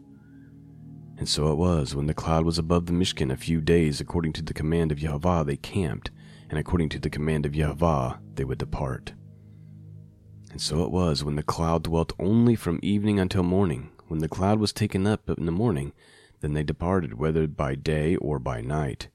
And 1.17 1.27
so 1.27 1.51
it 1.51 1.57
was, 1.57 1.93
when 1.93 2.07
the 2.07 2.13
cloud 2.13 2.45
was 2.45 2.57
above 2.57 2.85
the 2.85 2.93
Mishkan 2.93 3.31
a 3.31 3.37
few 3.37 3.59
days, 3.59 3.99
according 3.99 4.31
to 4.33 4.41
the 4.41 4.53
command 4.53 4.93
of 4.93 4.99
Jehovah, 4.99 5.43
they 5.45 5.57
camped, 5.57 6.11
and 6.49 6.57
according 6.57 6.89
to 6.89 6.99
the 6.99 7.09
command 7.09 7.45
of 7.45 7.51
Jehovah, 7.51 8.19
they 8.35 8.45
would 8.45 8.59
depart. 8.59 9.13
And 10.51 10.61
so 10.61 10.83
it 10.83 10.91
was, 10.91 11.21
when 11.21 11.35
the 11.35 11.43
cloud 11.43 11.83
dwelt 11.83 12.13
only 12.17 12.55
from 12.55 12.79
evening 12.81 13.19
until 13.19 13.43
morning. 13.43 13.91
When 14.07 14.19
the 14.19 14.29
cloud 14.29 14.59
was 14.59 14.71
taken 14.71 15.05
up 15.07 15.29
in 15.29 15.45
the 15.45 15.51
morning, 15.51 15.91
then 16.45 16.53
they 16.53 16.63
departed, 16.63 17.15
whether 17.15 17.47
by 17.47 17.73
day 17.73 18.15
or 18.17 18.37
by 18.37 18.61
night. 18.61 19.07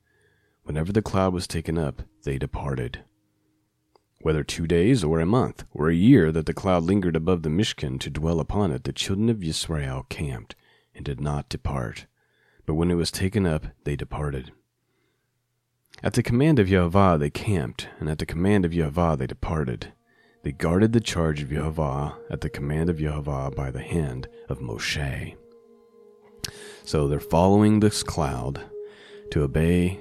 Whenever 0.65 0.91
the 0.91 1.01
cloud 1.01 1.33
was 1.33 1.47
taken 1.47 1.79
up, 1.79 2.03
they 2.25 2.39
departed. 2.39 3.05
Whether 4.21 4.43
two 4.43 4.67
days 4.67 5.05
or 5.05 5.21
a 5.21 5.27
month 5.27 5.63
or 5.71 5.89
a 5.89 5.95
year 5.95 6.33
that 6.33 6.47
the 6.47 6.53
cloud 6.53 6.83
lingered 6.83 7.15
above 7.15 7.45
the 7.45 7.49
Mishkan 7.49 8.01
to 8.01 8.11
dwell 8.11 8.41
upon 8.41 8.73
it, 8.73 8.83
the 8.83 8.93
children 8.93 9.29
of 9.29 9.45
Israel 9.45 10.07
camped 10.09 10.57
and 10.93 11.05
did 11.05 11.21
not 11.21 11.49
depart. 11.49 12.07
But 12.67 12.75
when 12.75 12.91
it 12.91 12.97
was 12.97 13.13
taken 13.13 13.47
up, 13.47 13.67
they 13.85 13.95
departed. 13.95 14.51
At 16.03 16.15
the 16.15 16.25
command 16.25 16.59
of 16.59 16.67
Jehovah 16.67 17.17
they 17.17 17.31
camped, 17.31 17.89
and 18.01 18.11
at 18.11 18.19
the 18.19 18.27
command 18.27 18.65
of 18.65 18.73
Jehovah 18.73 19.15
they 19.17 19.29
departed. 19.29 19.93
They 20.43 20.51
guarded 20.51 20.95
the 20.95 21.01
charge 21.01 21.43
of 21.43 21.51
Jehovah 21.51 22.17
at 22.29 22.41
the 22.41 22.51
command 22.51 22.91
of 22.91 22.99
Jehovah 22.99 23.53
by 23.55 23.71
the 23.71 23.83
hand 23.83 24.27
of 24.49 24.59
Moshe. 24.59 25.37
So 26.91 27.07
they're 27.07 27.21
following 27.21 27.79
this 27.79 28.03
cloud 28.03 28.61
to 29.31 29.45
obey 29.45 30.01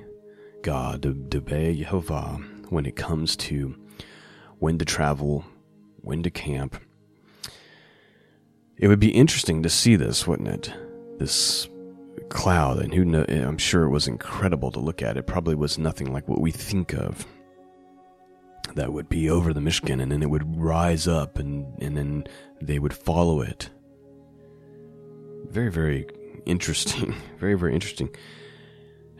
God, 0.63 1.03
to, 1.03 1.13
to 1.13 1.37
obey 1.37 1.75
Jehovah 1.75 2.39
when 2.69 2.87
it 2.87 2.95
comes 2.95 3.35
to 3.35 3.75
when 4.57 4.79
to 4.79 4.85
travel, 4.85 5.45
when 6.01 6.23
to 6.23 6.31
camp. 6.31 6.81
It 8.75 8.87
would 8.87 8.99
be 8.99 9.11
interesting 9.11 9.61
to 9.61 9.69
see 9.69 9.97
this, 9.97 10.25
wouldn't 10.25 10.47
it? 10.47 10.73
This 11.19 11.69
cloud, 12.29 12.79
and 12.79 12.91
who 12.91 13.05
know, 13.05 13.23
eh, 13.29 13.45
I'm 13.45 13.59
sure 13.59 13.83
it 13.83 13.91
was 13.91 14.07
incredible 14.07 14.71
to 14.71 14.79
look 14.79 15.03
at. 15.03 15.15
It 15.15 15.27
probably 15.27 15.53
was 15.53 15.77
nothing 15.77 16.11
like 16.11 16.27
what 16.27 16.41
we 16.41 16.49
think 16.49 16.93
of. 16.93 17.23
That 18.73 18.93
would 18.93 19.09
be 19.09 19.29
over 19.29 19.53
the 19.53 19.59
Mishkan, 19.59 20.01
and 20.01 20.11
then 20.11 20.23
it 20.23 20.31
would 20.31 20.57
rise 20.57 21.07
up, 21.07 21.37
and, 21.37 21.67
and 21.83 21.95
then 21.95 22.23
they 22.59 22.79
would 22.79 22.95
follow 22.95 23.41
it. 23.41 23.69
Very, 25.51 25.69
very 25.69 26.07
interesting. 26.49 27.15
Very, 27.39 27.55
very 27.55 27.73
interesting. 27.73 28.09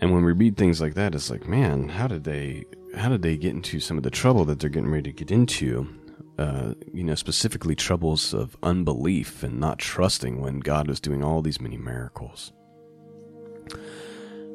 And 0.02 0.14
when 0.14 0.24
we 0.24 0.34
read 0.34 0.58
things 0.58 0.82
like 0.82 0.96
that, 0.96 1.16
it's 1.16 1.30
like, 1.30 1.48
man, 1.48 1.90
how 1.90 2.08
did 2.08 2.24
they 2.24 2.66
how 2.96 3.10
did 3.10 3.22
they 3.22 3.38
get 3.38 3.52
into 3.52 3.80
some 3.80 3.98
of 3.98 4.04
the 4.04 4.10
trouble 4.10 4.46
that 4.46 4.60
they're 4.60 4.70
getting 4.70 4.90
ready 4.90 5.12
to 5.12 5.16
get 5.16 5.32
into? 5.32 5.88
Uh, 6.38 6.74
you 6.94 7.04
know, 7.04 7.16
specifically 7.16 7.76
troubles 7.76 8.34
of 8.34 8.56
unbelief 8.64 9.44
and 9.44 9.60
not 9.60 9.78
trusting 9.78 10.40
when 10.40 10.60
God 10.60 10.90
is 10.90 11.02
doing 11.02 11.22
all 11.22 11.42
these 11.42 11.60
many 11.60 11.76
miracles, 11.76 12.54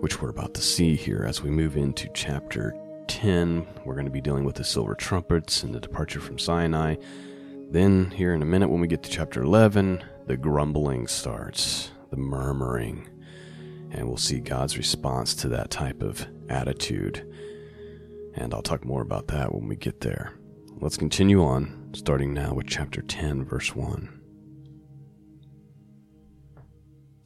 which 0.00 0.20
we're 0.20 0.30
about 0.30 0.54
to 0.54 0.62
see 0.62 0.96
here 0.96 1.24
as 1.28 1.42
we 1.42 1.50
move 1.50 1.76
into 1.76 2.08
chapter 2.14 2.74
10. 3.08 3.66
We're 3.84 3.94
going 3.94 4.06
to 4.06 4.10
be 4.10 4.22
dealing 4.22 4.44
with 4.44 4.56
the 4.56 4.64
silver 4.64 4.94
trumpets 4.94 5.62
and 5.62 5.74
the 5.74 5.80
departure 5.80 6.20
from 6.20 6.38
Sinai. 6.38 6.96
Then, 7.70 8.10
here 8.10 8.32
in 8.32 8.40
a 8.40 8.46
minute, 8.46 8.70
when 8.70 8.80
we 8.80 8.88
get 8.88 9.02
to 9.02 9.10
chapter 9.10 9.42
11, 9.42 10.02
the 10.26 10.36
grumbling 10.36 11.06
starts, 11.06 11.90
the 12.14 12.21
murmuring, 12.21 13.09
and 13.90 14.06
we'll 14.06 14.16
see 14.16 14.40
God's 14.40 14.76
response 14.78 15.35
to 15.37 15.49
that 15.49 15.71
type 15.71 16.02
of 16.02 16.26
attitude 16.49 17.26
and 18.37 18.52
I'll 18.52 18.62
talk 18.62 18.85
more 18.85 19.02
about 19.02 19.28
that 19.28 19.54
when 19.54 19.68
we 19.68 19.76
get 19.76 20.00
there. 20.00 20.33
Let's 20.80 20.97
continue 20.97 21.42
on, 21.42 21.90
starting 21.94 22.35
now 22.35 22.54
with 22.54 22.66
chapter 22.66 23.00
10, 23.00 23.44
verse 23.44 23.75
1. 23.75 24.21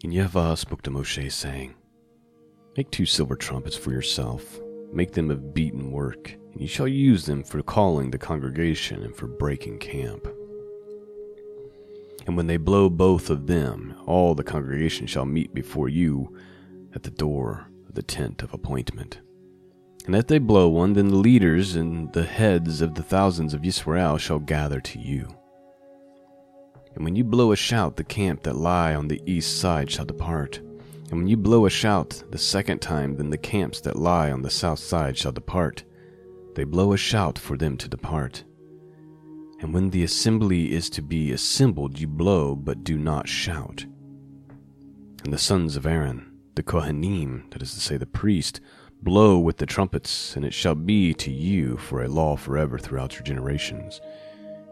And 0.04 0.12
Yehvah 0.12 0.56
spoke 0.56 0.82
to 0.82 0.90
Moshe, 0.90 1.32
saying, 1.32 1.74
Make 2.76 2.90
two 2.90 3.06
silver 3.06 3.36
trumpets 3.36 3.76
for 3.76 3.90
yourself, 3.90 4.60
make 4.92 5.12
them 5.12 5.30
of 5.30 5.54
beaten 5.54 5.90
work, 5.90 6.30
and 6.52 6.60
you 6.60 6.68
shall 6.68 6.86
use 6.86 7.24
them 7.24 7.42
for 7.42 7.62
calling 7.62 8.10
the 8.10 8.18
congregation 8.18 9.02
and 9.02 9.16
for 9.16 9.26
breaking 9.26 9.78
camp. 9.78 10.28
And 12.28 12.36
when 12.36 12.46
they 12.46 12.58
blow 12.58 12.90
both 12.90 13.30
of 13.30 13.46
them, 13.46 13.94
all 14.04 14.34
the 14.34 14.44
congregation 14.44 15.06
shall 15.06 15.24
meet 15.24 15.54
before 15.54 15.88
you 15.88 16.36
at 16.94 17.02
the 17.02 17.10
door 17.10 17.70
of 17.88 17.94
the 17.94 18.02
tent 18.02 18.42
of 18.42 18.52
appointment. 18.52 19.20
And 20.04 20.14
if 20.14 20.26
they 20.26 20.38
blow 20.38 20.68
one, 20.68 20.92
then 20.92 21.08
the 21.08 21.16
leaders 21.16 21.74
and 21.74 22.12
the 22.12 22.24
heads 22.24 22.82
of 22.82 22.94
the 22.94 23.02
thousands 23.02 23.54
of 23.54 23.64
Israel 23.64 24.18
shall 24.18 24.40
gather 24.40 24.78
to 24.78 24.98
you. 24.98 25.26
And 26.94 27.02
when 27.02 27.16
you 27.16 27.24
blow 27.24 27.52
a 27.52 27.56
shout, 27.56 27.96
the 27.96 28.04
camp 28.04 28.42
that 28.42 28.56
lie 28.56 28.94
on 28.94 29.08
the 29.08 29.22
east 29.24 29.58
side 29.58 29.90
shall 29.90 30.04
depart. 30.04 30.58
And 30.58 31.12
when 31.12 31.28
you 31.28 31.38
blow 31.38 31.64
a 31.64 31.70
shout 31.70 32.22
the 32.30 32.36
second 32.36 32.80
time, 32.80 33.16
then 33.16 33.30
the 33.30 33.38
camps 33.38 33.80
that 33.80 33.96
lie 33.96 34.30
on 34.30 34.42
the 34.42 34.50
south 34.50 34.80
side 34.80 35.16
shall 35.16 35.32
depart. 35.32 35.82
They 36.56 36.64
blow 36.64 36.92
a 36.92 36.98
shout 36.98 37.38
for 37.38 37.56
them 37.56 37.78
to 37.78 37.88
depart. 37.88 38.44
And 39.60 39.74
when 39.74 39.90
the 39.90 40.04
assembly 40.04 40.72
is 40.72 40.88
to 40.90 41.02
be 41.02 41.32
assembled, 41.32 41.98
you 41.98 42.06
blow, 42.06 42.54
but 42.54 42.84
do 42.84 42.96
not 42.96 43.28
shout. 43.28 43.86
And 45.24 45.32
the 45.32 45.38
sons 45.38 45.76
of 45.76 45.86
Aaron, 45.86 46.30
the 46.54 46.62
Kohanim, 46.62 47.50
that 47.50 47.62
is 47.62 47.74
to 47.74 47.80
say, 47.80 47.96
the 47.96 48.06
priest, 48.06 48.60
Blow 49.00 49.38
with 49.38 49.58
the 49.58 49.66
trumpets, 49.66 50.34
and 50.34 50.44
it 50.44 50.52
shall 50.52 50.74
be 50.74 51.14
to 51.14 51.30
you 51.30 51.76
for 51.76 52.02
a 52.02 52.08
law 52.08 52.36
forever 52.36 52.78
throughout 52.78 53.14
your 53.14 53.22
generations. 53.22 54.00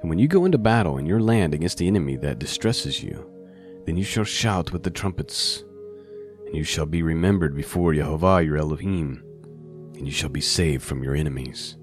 And 0.00 0.10
when 0.10 0.18
you 0.18 0.26
go 0.26 0.44
into 0.44 0.58
battle 0.58 0.98
in 0.98 1.06
your 1.06 1.20
land 1.20 1.54
against 1.54 1.78
the 1.78 1.86
enemy 1.86 2.16
that 2.16 2.40
distresses 2.40 3.02
you, 3.02 3.30
then 3.84 3.96
you 3.96 4.02
shall 4.02 4.24
shout 4.24 4.72
with 4.72 4.82
the 4.82 4.90
trumpets, 4.90 5.62
and 6.46 6.56
you 6.56 6.64
shall 6.64 6.86
be 6.86 7.04
remembered 7.04 7.54
before 7.54 7.94
Jehovah 7.94 8.42
your 8.42 8.56
Elohim, 8.56 9.22
and 9.94 10.06
you 10.06 10.12
shall 10.12 10.28
be 10.28 10.40
saved 10.40 10.82
from 10.82 11.04
your 11.04 11.14
enemies. 11.14 11.76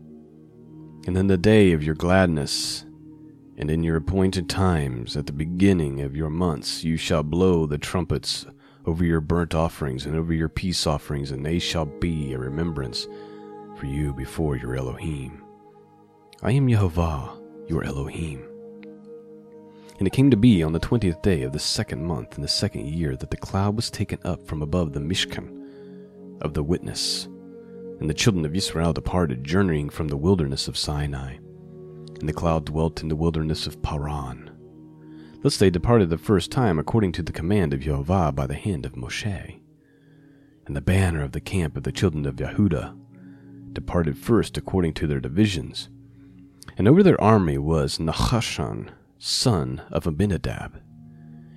And 1.07 1.17
in 1.17 1.27
the 1.27 1.37
day 1.37 1.71
of 1.71 1.83
your 1.83 1.95
gladness, 1.95 2.85
and 3.57 3.69
in 3.69 3.83
your 3.83 3.97
appointed 3.97 4.49
times, 4.49 5.15
at 5.15 5.27
the 5.27 5.33
beginning 5.33 6.01
of 6.01 6.15
your 6.15 6.29
months, 6.29 6.83
you 6.83 6.97
shall 6.97 7.23
blow 7.23 7.65
the 7.65 7.77
trumpets 7.77 8.45
over 8.85 9.05
your 9.05 9.21
burnt 9.21 9.53
offerings 9.53 10.05
and 10.05 10.15
over 10.15 10.33
your 10.33 10.49
peace 10.49 10.87
offerings, 10.87 11.31
and 11.31 11.45
they 11.45 11.59
shall 11.59 11.85
be 11.85 12.33
a 12.33 12.39
remembrance 12.39 13.07
for 13.77 13.85
you 13.85 14.13
before 14.13 14.57
your 14.57 14.75
Elohim. 14.75 15.43
I 16.41 16.51
am 16.51 16.67
Jehovah, 16.67 17.39
your 17.67 17.83
Elohim. 17.83 18.43
And 19.99 20.07
it 20.07 20.13
came 20.13 20.31
to 20.31 20.37
be 20.37 20.63
on 20.63 20.73
the 20.73 20.79
twentieth 20.79 21.21
day 21.21 21.43
of 21.43 21.53
the 21.53 21.59
second 21.59 22.03
month 22.03 22.35
in 22.35 22.41
the 22.41 22.47
second 22.47 22.87
year 22.87 23.15
that 23.15 23.29
the 23.29 23.37
cloud 23.37 23.75
was 23.75 23.91
taken 23.91 24.19
up 24.25 24.45
from 24.47 24.61
above 24.61 24.91
the 24.91 24.99
Mishkan 24.99 26.41
of 26.41 26.53
the 26.53 26.63
witness. 26.63 27.25
And 27.99 28.09
the 28.09 28.13
children 28.13 28.45
of 28.45 28.55
Israel 28.55 28.91
departed, 28.91 29.43
journeying 29.43 29.89
from 29.89 30.07
the 30.07 30.17
wilderness 30.17 30.67
of 30.67 30.77
Sinai. 30.77 31.37
And 32.23 32.29
the 32.29 32.33
cloud 32.33 32.63
dwelt 32.63 33.01
in 33.01 33.09
the 33.09 33.17
wilderness 33.17 33.67
of 33.67 33.81
Paran. 33.81 34.49
Thus 35.41 35.57
they 35.57 35.69
departed 35.69 36.09
the 36.09 36.17
first 36.17 36.51
time 36.51 36.79
according 36.79 37.11
to 37.11 37.21
the 37.21 37.33
command 37.33 37.73
of 37.73 37.81
Jehovah 37.81 38.31
by 38.31 38.47
the 38.47 38.53
hand 38.53 38.85
of 38.85 38.93
Moshe. 38.93 39.59
And 40.65 40.73
the 40.73 40.79
banner 40.79 41.21
of 41.21 41.33
the 41.33 41.41
camp 41.41 41.75
of 41.75 41.83
the 41.83 41.91
children 41.91 42.25
of 42.25 42.37
Yehuda 42.37 42.97
departed 43.73 44.17
first 44.17 44.57
according 44.57 44.93
to 44.93 45.05
their 45.05 45.19
divisions. 45.19 45.89
And 46.77 46.87
over 46.87 47.03
their 47.03 47.19
army 47.19 47.57
was 47.57 47.97
Nahashon, 47.97 48.91
son 49.19 49.81
of 49.91 50.07
Abinadab. 50.07 50.79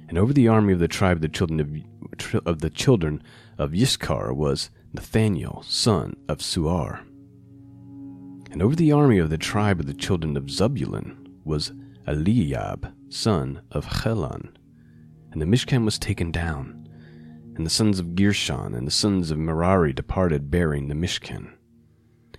And 0.09 0.19
over 0.19 0.33
the 0.33 0.49
army 0.49 0.73
of 0.73 0.81
the 0.81 0.89
tribe 0.89 1.19
of 1.19 1.23
the 1.23 1.29
children 1.29 1.61
of, 1.61 2.45
of 2.45 2.59
the 2.59 2.71
children 2.71 3.23
of 3.57 3.71
was 3.73 4.71
Nathaniel, 4.93 5.63
son 5.63 6.17
of 6.29 6.39
Suar. 6.39 7.06
And 8.57 8.63
over 8.63 8.75
the 8.75 8.91
army 8.91 9.19
of 9.19 9.29
the 9.29 9.37
tribe 9.37 9.81
of 9.81 9.87
the 9.87 9.93
children 9.93 10.35
of 10.35 10.49
Zebulun 10.49 11.29
was 11.45 11.73
Eliab, 12.07 12.91
son 13.11 13.61
of 13.71 13.85
Helon. 13.85 14.57
And 15.31 15.43
the 15.43 15.45
Mishkan 15.45 15.85
was 15.85 15.99
taken 15.99 16.33
down, 16.33 16.89
and 17.55 17.67
the 17.67 17.71
sons 17.71 17.99
of 17.99 18.15
Gershon 18.15 18.75
and 18.75 18.87
the 18.87 18.91
sons 18.91 19.31
of 19.31 19.37
Merari 19.37 19.93
departed 19.93 20.51
bearing 20.51 20.89
the 20.89 20.95
Mishkan. 20.95 21.53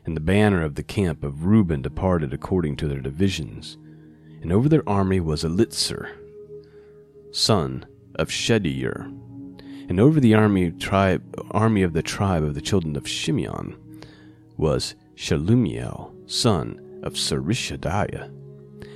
And 0.06 0.18
the 0.18 0.20
banner 0.20 0.64
of 0.64 0.74
the 0.74 0.82
camp 0.82 1.24
of 1.24 1.46
Reuben 1.46 1.84
departed 1.84 2.34
according 2.34 2.78
to 2.78 2.88
their 2.88 3.00
divisions, 3.00 3.78
and 4.42 4.52
over 4.52 4.68
their 4.68 4.90
army 4.90 5.20
was 5.20 5.44
Elitzer, 5.44 6.10
son 7.32 7.86
of 8.16 8.30
Shedeur. 8.30 9.02
And 9.88 10.00
over 10.00 10.20
the 10.20 10.34
army 10.34 10.72
tribe 10.72 11.22
army 11.52 11.84
of 11.84 11.94
the 11.94 12.02
tribe 12.02 12.42
of 12.42 12.56
the 12.56 12.62
children 12.62 12.96
of 12.96 13.04
Shimeon 13.04 13.78
was 14.58 14.96
Shelumiel, 15.18 16.14
son 16.30 17.02
of 17.02 17.14
Surishadiah. 17.14 18.32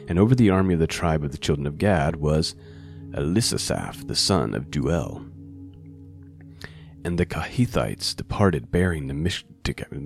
And 0.07 0.19
over 0.19 0.35
the 0.35 0.51
army 0.51 0.75
of 0.75 0.79
the 0.79 0.85
tribe 0.85 1.23
of 1.23 1.31
the 1.31 1.37
children 1.39 1.65
of 1.65 1.79
Gad 1.79 2.15
was 2.15 2.53
Elisasaph, 3.13 4.07
the 4.07 4.15
son 4.15 4.53
of 4.53 4.69
Deuel. 4.69 5.27
And 7.03 7.17
the 7.17 7.25
Kehathites 7.25 8.15
departed 8.15 8.69
bearing 8.69 9.07
the, 9.07 9.15
Mish- 9.15 9.45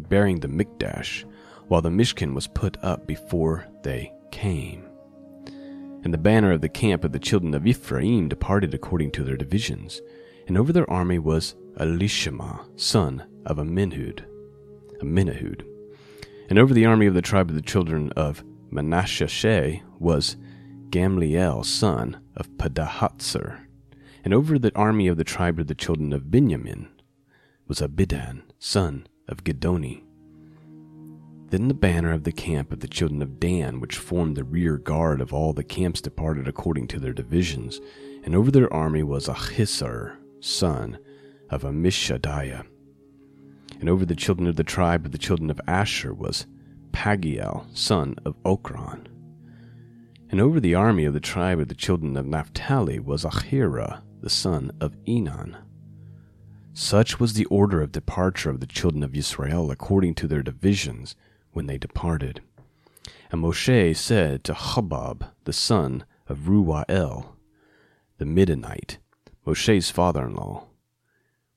bearing 0.07 0.39
the 0.39 0.48
Mikdash, 0.48 1.25
while 1.67 1.81
the 1.81 1.89
Mishkan 1.89 2.34
was 2.34 2.48
put 2.48 2.81
up 2.81 3.05
before 3.05 3.67
they 3.84 4.13
came. 4.31 4.86
And 6.03 6.13
the 6.13 6.17
banner 6.17 6.53
of 6.53 6.62
the 6.62 6.69
camp 6.69 7.03
of 7.03 7.12
the 7.12 7.19
children 7.19 7.53
of 7.53 7.67
Ephraim 7.67 8.29
departed 8.29 8.74
according 8.74 9.12
to 9.12 9.24
their 9.24 9.36
divisions, 9.36 10.01
and 10.48 10.57
over 10.57 10.72
their 10.72 10.89
army 10.89 11.19
was 11.19 11.55
Elishama, 11.77 12.65
son 12.79 13.25
of 13.45 13.57
Amminhud, 13.57 14.24
Amminahud. 15.01 15.75
And 16.49 16.59
over 16.59 16.73
the 16.73 16.85
army 16.85 17.07
of 17.07 17.13
the 17.13 17.21
tribe 17.21 17.49
of 17.49 17.55
the 17.55 17.61
children 17.61 18.11
of 18.11 18.43
Manasseh 18.69 19.79
was 19.99 20.37
Gamliel, 20.89 21.65
son 21.65 22.21
of 22.35 22.49
Pedahatsur. 22.57 23.61
And 24.23 24.33
over 24.33 24.57
the 24.57 24.75
army 24.75 25.07
of 25.07 25.17
the 25.17 25.23
tribe 25.23 25.59
of 25.59 25.67
the 25.67 25.75
children 25.75 26.13
of 26.13 26.31
Benjamin 26.31 26.89
was 27.67 27.81
Abidan, 27.81 28.43
son 28.59 29.07
of 29.27 29.43
Gedoni. 29.43 30.03
Then 31.49 31.67
the 31.67 31.73
banner 31.73 32.11
of 32.11 32.23
the 32.23 32.31
camp 32.31 32.71
of 32.71 32.79
the 32.79 32.87
children 32.87 33.21
of 33.21 33.39
Dan, 33.39 33.79
which 33.79 33.97
formed 33.97 34.35
the 34.35 34.43
rear 34.43 34.77
guard 34.77 35.21
of 35.21 35.33
all 35.33 35.53
the 35.53 35.63
camps, 35.63 36.01
departed 36.01 36.47
according 36.47 36.87
to 36.89 36.99
their 36.99 37.13
divisions, 37.13 37.79
and 38.23 38.35
over 38.35 38.51
their 38.51 38.71
army 38.73 39.03
was 39.03 39.27
Ahisar, 39.27 40.17
son 40.39 40.97
of 41.49 41.63
Amishadiah. 41.63 42.65
And 43.79 43.89
over 43.89 44.05
the 44.05 44.15
children 44.15 44.48
of 44.48 44.55
the 44.55 44.63
tribe 44.63 45.05
of 45.05 45.12
the 45.12 45.17
children 45.17 45.50
of 45.50 45.62
Asher 45.67 46.13
was 46.13 46.48
Pagiel, 46.91 47.65
son 47.77 48.15
of 48.25 48.41
Okran. 48.44 49.08
And 50.29 50.41
over 50.41 50.60
the 50.60 50.75
army 50.75 51.05
of 51.05 51.13
the 51.13 51.20
tribe 51.20 51.60
of 51.60 51.67
the 51.67 51.75
children 51.75 52.17
of 52.17 52.25
Naphtali 52.25 53.00
was 53.00 53.24
Ahira, 53.24 54.01
the 54.22 54.29
son 54.29 54.72
of 54.79 54.96
Enan. 55.05 55.55
Such 56.74 57.20
was 57.20 57.34
the 57.34 57.46
order 57.46 57.82
of 57.82 57.91
departure 57.91 58.50
of 58.50 58.60
the 58.60 58.65
children 58.65 59.03
of 59.03 59.15
Israel 59.15 59.72
according 59.72 60.15
to 60.15 60.27
their 60.27 60.44
divisions 60.44 61.15
when 61.51 61.67
they 61.67 61.77
departed. 61.77 62.41
And 63.32 63.41
Moshe 63.41 63.96
said 63.96 64.44
to 64.44 64.53
Hobab, 64.53 65.29
the 65.46 65.53
son 65.53 66.05
of 66.27 66.48
Ruwael, 66.48 67.27
the 68.17 68.25
Midianite, 68.25 68.98
Moshe's 69.46 69.89
father 69.89 70.25
in 70.25 70.36
law, 70.36 70.65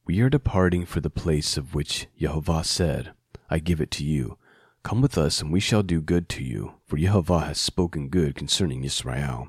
We 0.08 0.22
are 0.22 0.30
departing 0.30 0.86
for 0.86 1.02
the 1.02 1.10
place 1.10 1.58
of 1.58 1.74
which 1.74 2.06
Jehovah 2.18 2.64
said, 2.64 3.12
I 3.50 3.58
give 3.58 3.78
it 3.78 3.90
to 3.90 4.06
you. 4.06 4.38
Come 4.82 5.02
with 5.02 5.18
us, 5.18 5.42
and 5.42 5.52
we 5.52 5.60
shall 5.60 5.82
do 5.82 6.00
good 6.00 6.30
to 6.30 6.42
you, 6.42 6.76
for 6.86 6.96
Jehovah 6.96 7.40
has 7.40 7.60
spoken 7.60 8.08
good 8.08 8.34
concerning 8.34 8.84
Israel. 8.84 9.48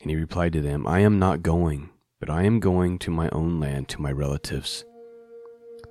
And 0.00 0.10
he 0.10 0.16
replied 0.16 0.52
to 0.52 0.60
them, 0.60 0.86
I 0.86 1.00
am 1.00 1.18
not 1.18 1.42
going, 1.42 1.90
but 2.20 2.30
I 2.30 2.44
am 2.44 2.60
going 2.60 3.00
to 3.00 3.10
my 3.10 3.28
own 3.30 3.58
land 3.58 3.88
to 3.88 4.00
my 4.00 4.12
relatives. 4.12 4.84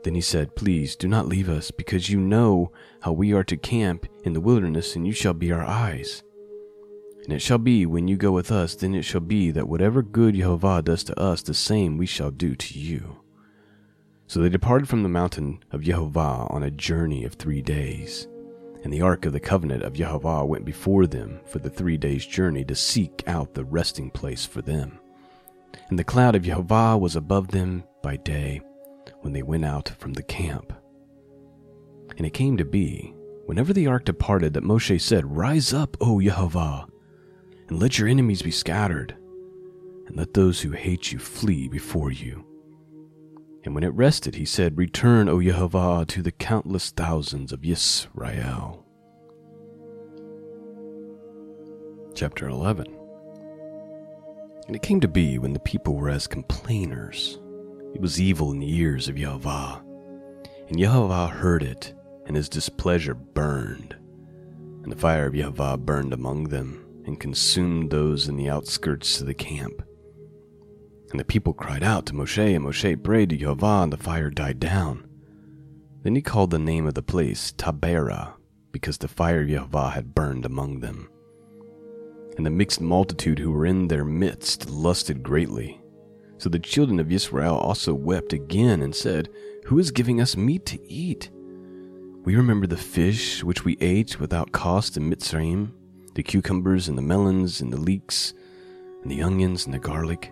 Then 0.06 0.16
he 0.16 0.22
said, 0.22 0.56
Please 0.56 0.96
do 0.96 1.10
not 1.10 1.28
leave 1.28 1.50
us, 1.50 1.72
because 1.72 2.10
you 2.10 2.22
know 2.22 2.72
how 3.02 3.12
we 3.12 3.34
are 3.34 3.44
to 3.44 3.58
camp 3.58 4.06
in 4.24 4.32
the 4.32 4.40
wilderness, 4.40 4.96
and 4.96 5.06
you 5.06 5.12
shall 5.12 5.34
be 5.34 5.52
our 5.52 5.66
eyes. 5.66 6.24
And 7.26 7.34
it 7.34 7.40
shall 7.40 7.58
be, 7.58 7.86
when 7.86 8.08
you 8.08 8.16
go 8.16 8.32
with 8.32 8.50
us, 8.50 8.76
then 8.76 8.96
it 8.96 9.04
shall 9.04 9.20
be 9.20 9.52
that 9.52 9.68
whatever 9.68 10.02
good 10.02 10.36
Jehovah 10.36 10.82
does 10.82 11.04
to 11.04 11.20
us, 11.20 11.42
the 11.42 11.54
same 11.54 11.98
we 11.98 12.06
shall 12.06 12.32
do 12.32 12.56
to 12.56 12.80
you. 12.80 13.21
So 14.32 14.40
they 14.40 14.48
departed 14.48 14.88
from 14.88 15.04
the 15.04 15.10
mountain 15.10 15.62
of 15.74 15.82
Jehovah 15.82 16.48
on 16.50 16.64
a 16.64 16.72
journey 16.72 17.26
of 17.26 17.34
three 17.34 17.62
days. 17.62 18.30
And 18.82 18.94
the 18.94 19.02
ark 19.02 19.26
of 19.26 19.34
the 19.34 19.42
covenant 19.42 19.84
of 19.84 19.92
Jehovah 19.92 20.46
went 20.46 20.64
before 20.64 21.06
them 21.06 21.42
for 21.48 21.60
the 21.60 21.70
three 21.70 21.98
days' 21.98 22.26
journey 22.26 22.64
to 22.64 22.74
seek 22.74 23.26
out 23.28 23.54
the 23.54 23.66
resting 23.66 24.10
place 24.10 24.46
for 24.46 24.62
them. 24.62 24.98
And 25.90 26.00
the 26.00 26.06
cloud 26.06 26.36
of 26.36 26.44
Jehovah 26.44 26.98
was 26.98 27.18
above 27.18 27.50
them 27.50 27.84
by 28.02 28.16
day 28.16 28.62
when 29.20 29.34
they 29.34 29.44
went 29.44 29.66
out 29.66 29.90
from 30.00 30.14
the 30.14 30.24
camp. 30.24 30.72
And 32.16 32.26
it 32.26 32.34
came 32.34 32.56
to 32.56 32.64
be, 32.64 33.14
whenever 33.48 33.74
the 33.74 33.88
ark 33.88 34.06
departed, 34.06 34.54
that 34.54 34.64
Moshe 34.64 35.02
said, 35.02 35.36
Rise 35.36 35.74
up, 35.74 35.98
O 36.00 36.22
Jehovah, 36.22 36.88
and 37.68 37.82
let 37.82 38.00
your 38.00 38.08
enemies 38.08 38.42
be 38.42 38.52
scattered, 38.52 39.14
and 40.08 40.16
let 40.16 40.34
those 40.34 40.62
who 40.62 40.72
hate 40.72 41.12
you 41.12 41.20
flee 41.20 41.68
before 41.68 42.14
you. 42.14 42.46
And 43.64 43.76
when 43.76 43.84
it 43.84 43.94
rested, 43.94 44.36
he 44.36 44.46
said, 44.46 44.78
Return, 44.78 45.30
O 45.30 45.42
Jehovah, 45.42 46.06
to 46.08 46.22
the 46.22 46.32
countless 46.32 46.90
thousands 46.90 47.52
of 47.52 47.62
Yisrael. 47.62 48.84
Chapter 52.16 52.48
11 52.50 52.88
And 54.68 54.76
it 54.76 54.82
came 54.82 55.00
to 55.00 55.08
be 55.08 55.38
when 55.38 55.54
the 55.54 55.60
people 55.60 55.96
were 55.96 56.10
as 56.10 56.28
complainers, 56.28 57.40
it 57.94 58.02
was 58.02 58.20
evil 58.20 58.52
in 58.52 58.60
the 58.60 58.74
ears 58.80 59.08
of 59.08 59.16
Jehovah. 59.16 59.84
And 60.68 60.80
Jehovah 60.80 61.28
heard 61.28 61.62
it, 61.62 61.94
and 62.26 62.36
his 62.36 62.50
displeasure 62.50 63.14
burned. 63.14 63.96
And 64.84 64.92
the 64.92 64.98
fire 64.98 65.28
of 65.28 65.36
Jehovah 65.36 65.78
burned 65.78 66.14
among 66.14 66.46
them, 66.46 66.84
and 67.06 67.20
consumed 67.20 67.92
those 67.92 68.28
in 68.28 68.38
the 68.38 68.50
outskirts 68.50 69.22
of 69.22 69.28
the 69.28 69.34
camp. 69.34 69.84
And 71.12 71.20
the 71.20 71.26
people 71.26 71.54
cried 71.54 71.84
out 71.84 72.06
to 72.08 72.14
Moshe, 72.14 72.56
and 72.56 72.66
Moshe 72.66 73.04
prayed 73.04 73.30
to 73.30 73.38
Jehovah, 73.38 73.84
and 73.84 73.94
the 73.94 73.98
fire 73.98 74.30
died 74.30 74.60
down. 74.60 75.06
Then 76.04 76.16
he 76.16 76.22
called 76.22 76.52
the 76.52 76.60
name 76.60 76.88
of 76.88 76.94
the 76.94 77.04
place 77.04 77.52
Taberah, 77.52 78.34
because 78.72 78.98
the 78.98 79.10
fire 79.10 79.42
of 79.42 79.50
Jehovah 79.50 79.90
had 79.90 80.16
burned 80.16 80.46
among 80.46 80.80
them. 80.80 81.10
And 82.38 82.46
the 82.46 82.50
mixed 82.50 82.80
multitude 82.80 83.40
who 83.40 83.52
were 83.52 83.66
in 83.66 83.90
their 83.90 84.06
midst 84.06 84.70
lusted 84.70 85.22
greatly. 85.22 85.82
So 86.38 86.50
the 86.50 86.60
children 86.60 87.00
of 87.00 87.12
Israel 87.12 87.56
also 87.56 87.94
wept 87.94 88.34
again 88.34 88.82
and 88.82 88.96
said, 88.96 89.30
Who 89.66 89.78
is 89.80 89.92
giving 89.92 90.22
us 90.22 90.38
meat 90.38 90.66
to 90.68 90.82
eat? 90.90 91.30
We 92.24 92.36
remember 92.36 92.68
the 92.68 92.78
fish 92.78 93.44
which 93.44 93.66
we 93.66 93.78
ate 93.82 94.20
without 94.20 94.52
cost 94.52 94.96
in 94.96 95.10
Mitzrayim, 95.10 95.72
the 96.16 96.24
cucumbers 96.24 96.88
and 96.88 96.98
the 96.98 97.02
melons 97.02 97.62
and 97.62 97.72
the 97.72 97.80
leeks, 97.80 98.34
and 99.04 99.12
the 99.12 99.22
onions 99.22 99.66
and 99.66 99.74
the 99.74 99.80
garlic. 99.80 100.32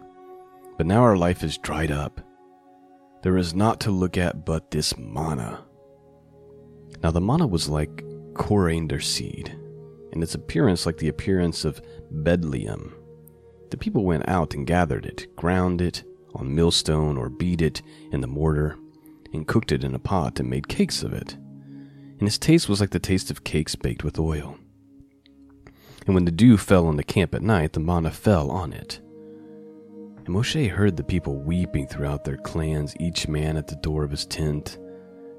But 0.79 0.87
now 0.87 1.01
our 1.01 1.17
life 1.17 1.43
is 1.43 1.57
dried 1.57 1.91
up. 1.91 2.21
There 3.21 3.35
is 3.35 3.53
naught 3.53 3.81
to 3.81 3.91
look 3.91 4.17
at 4.17 4.45
but 4.45 4.71
this 4.71 4.97
manna. 4.97 5.65
Now 7.03 7.11
the 7.11 7.19
manna 7.19 7.47
was 7.47 7.67
like 7.67 8.01
coriander 8.33 9.01
seed, 9.01 9.53
and 10.13 10.23
its 10.23 10.35
appearance 10.35 10.85
like 10.85 10.95
the 10.95 11.09
appearance 11.09 11.65
of 11.65 11.81
bdellium. 12.23 12.93
The 13.71 13.77
people 13.77 14.05
went 14.05 14.29
out 14.29 14.53
and 14.53 14.65
gathered 14.65 15.05
it, 15.05 15.35
ground 15.35 15.81
it 15.81 16.05
on 16.33 16.55
millstone, 16.55 17.17
or 17.17 17.27
beat 17.27 17.61
it 17.61 17.81
in 18.13 18.21
the 18.21 18.27
mortar, 18.27 18.77
and 19.33 19.45
cooked 19.45 19.73
it 19.73 19.83
in 19.83 19.93
a 19.93 19.99
pot 19.99 20.39
and 20.39 20.49
made 20.49 20.69
cakes 20.69 21.03
of 21.03 21.11
it. 21.11 21.33
And 21.33 22.23
its 22.23 22.37
taste 22.37 22.69
was 22.69 22.79
like 22.79 22.91
the 22.91 22.99
taste 22.99 23.29
of 23.29 23.43
cakes 23.43 23.75
baked 23.75 24.05
with 24.05 24.17
oil. 24.17 24.57
And 26.05 26.15
when 26.15 26.23
the 26.23 26.31
dew 26.31 26.55
fell 26.55 26.87
on 26.87 26.95
the 26.95 27.03
camp 27.03 27.35
at 27.35 27.41
night, 27.41 27.73
the 27.73 27.81
manna 27.81 28.11
fell 28.11 28.49
on 28.49 28.71
it 28.71 29.01
and 30.29 30.37
Moshe 30.37 30.69
heard 30.69 30.95
the 30.95 31.03
people 31.03 31.37
weeping 31.37 31.87
throughout 31.87 32.23
their 32.23 32.37
clans, 32.37 32.95
each 32.99 33.27
man 33.27 33.57
at 33.57 33.65
the 33.65 33.75
door 33.77 34.03
of 34.03 34.11
his 34.11 34.27
tent. 34.27 34.77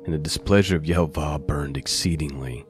And 0.04 0.12
the 0.12 0.18
displeasure 0.18 0.74
of 0.74 0.82
Jehovah 0.82 1.38
burned 1.38 1.76
exceedingly. 1.76 2.66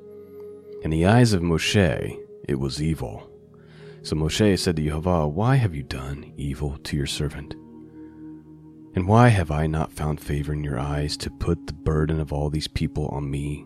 In 0.83 0.91
the 0.91 1.07
eyes 1.07 1.33
of 1.33 1.41
Moshe, 1.41 2.19
it 2.47 2.57
was 2.57 2.83
evil. 2.83 3.27
So 4.03 4.17
Moshe 4.17 4.59
said 4.59 4.77
to 4.77 4.83
Jehovah, 4.83 5.29
Why 5.29 5.57
have 5.57 5.75
you 5.75 5.83
done 5.83 6.35
evil 6.37 6.77
to 6.85 6.95
your 6.95 7.07
servant? 7.07 7.55
And 8.95 9.09
why 9.09 9.29
have 9.29 9.51
I 9.51 9.67
not 9.67 9.91
found 9.91 10.21
favor 10.21 10.53
in 10.53 10.63
your 10.63 10.79
eyes 10.79 11.17
to 11.19 11.31
put 11.31 11.67
the 11.67 11.73
burden 11.73 12.21
of 12.21 12.35
all 12.35 12.51
these 12.51 12.69
people 12.69 13.07
on 13.09 13.31
me? 13.31 13.65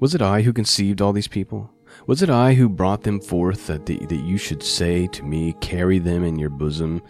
Was 0.00 0.16
it 0.16 0.22
I 0.22 0.42
who 0.42 0.52
conceived 0.52 1.00
all 1.00 1.12
these 1.12 1.28
people? 1.28 1.70
Was 2.10 2.22
it 2.22 2.28
I 2.28 2.54
who 2.54 2.68
brought 2.68 3.04
them 3.04 3.20
forth 3.20 3.68
that, 3.68 3.86
the, 3.86 3.96
that 4.06 4.24
you 4.24 4.36
should 4.36 4.64
say 4.64 5.06
to 5.06 5.22
me, 5.22 5.54
Carry 5.60 6.00
them 6.00 6.24
in 6.24 6.40
your 6.40 6.50
bosom, 6.50 7.00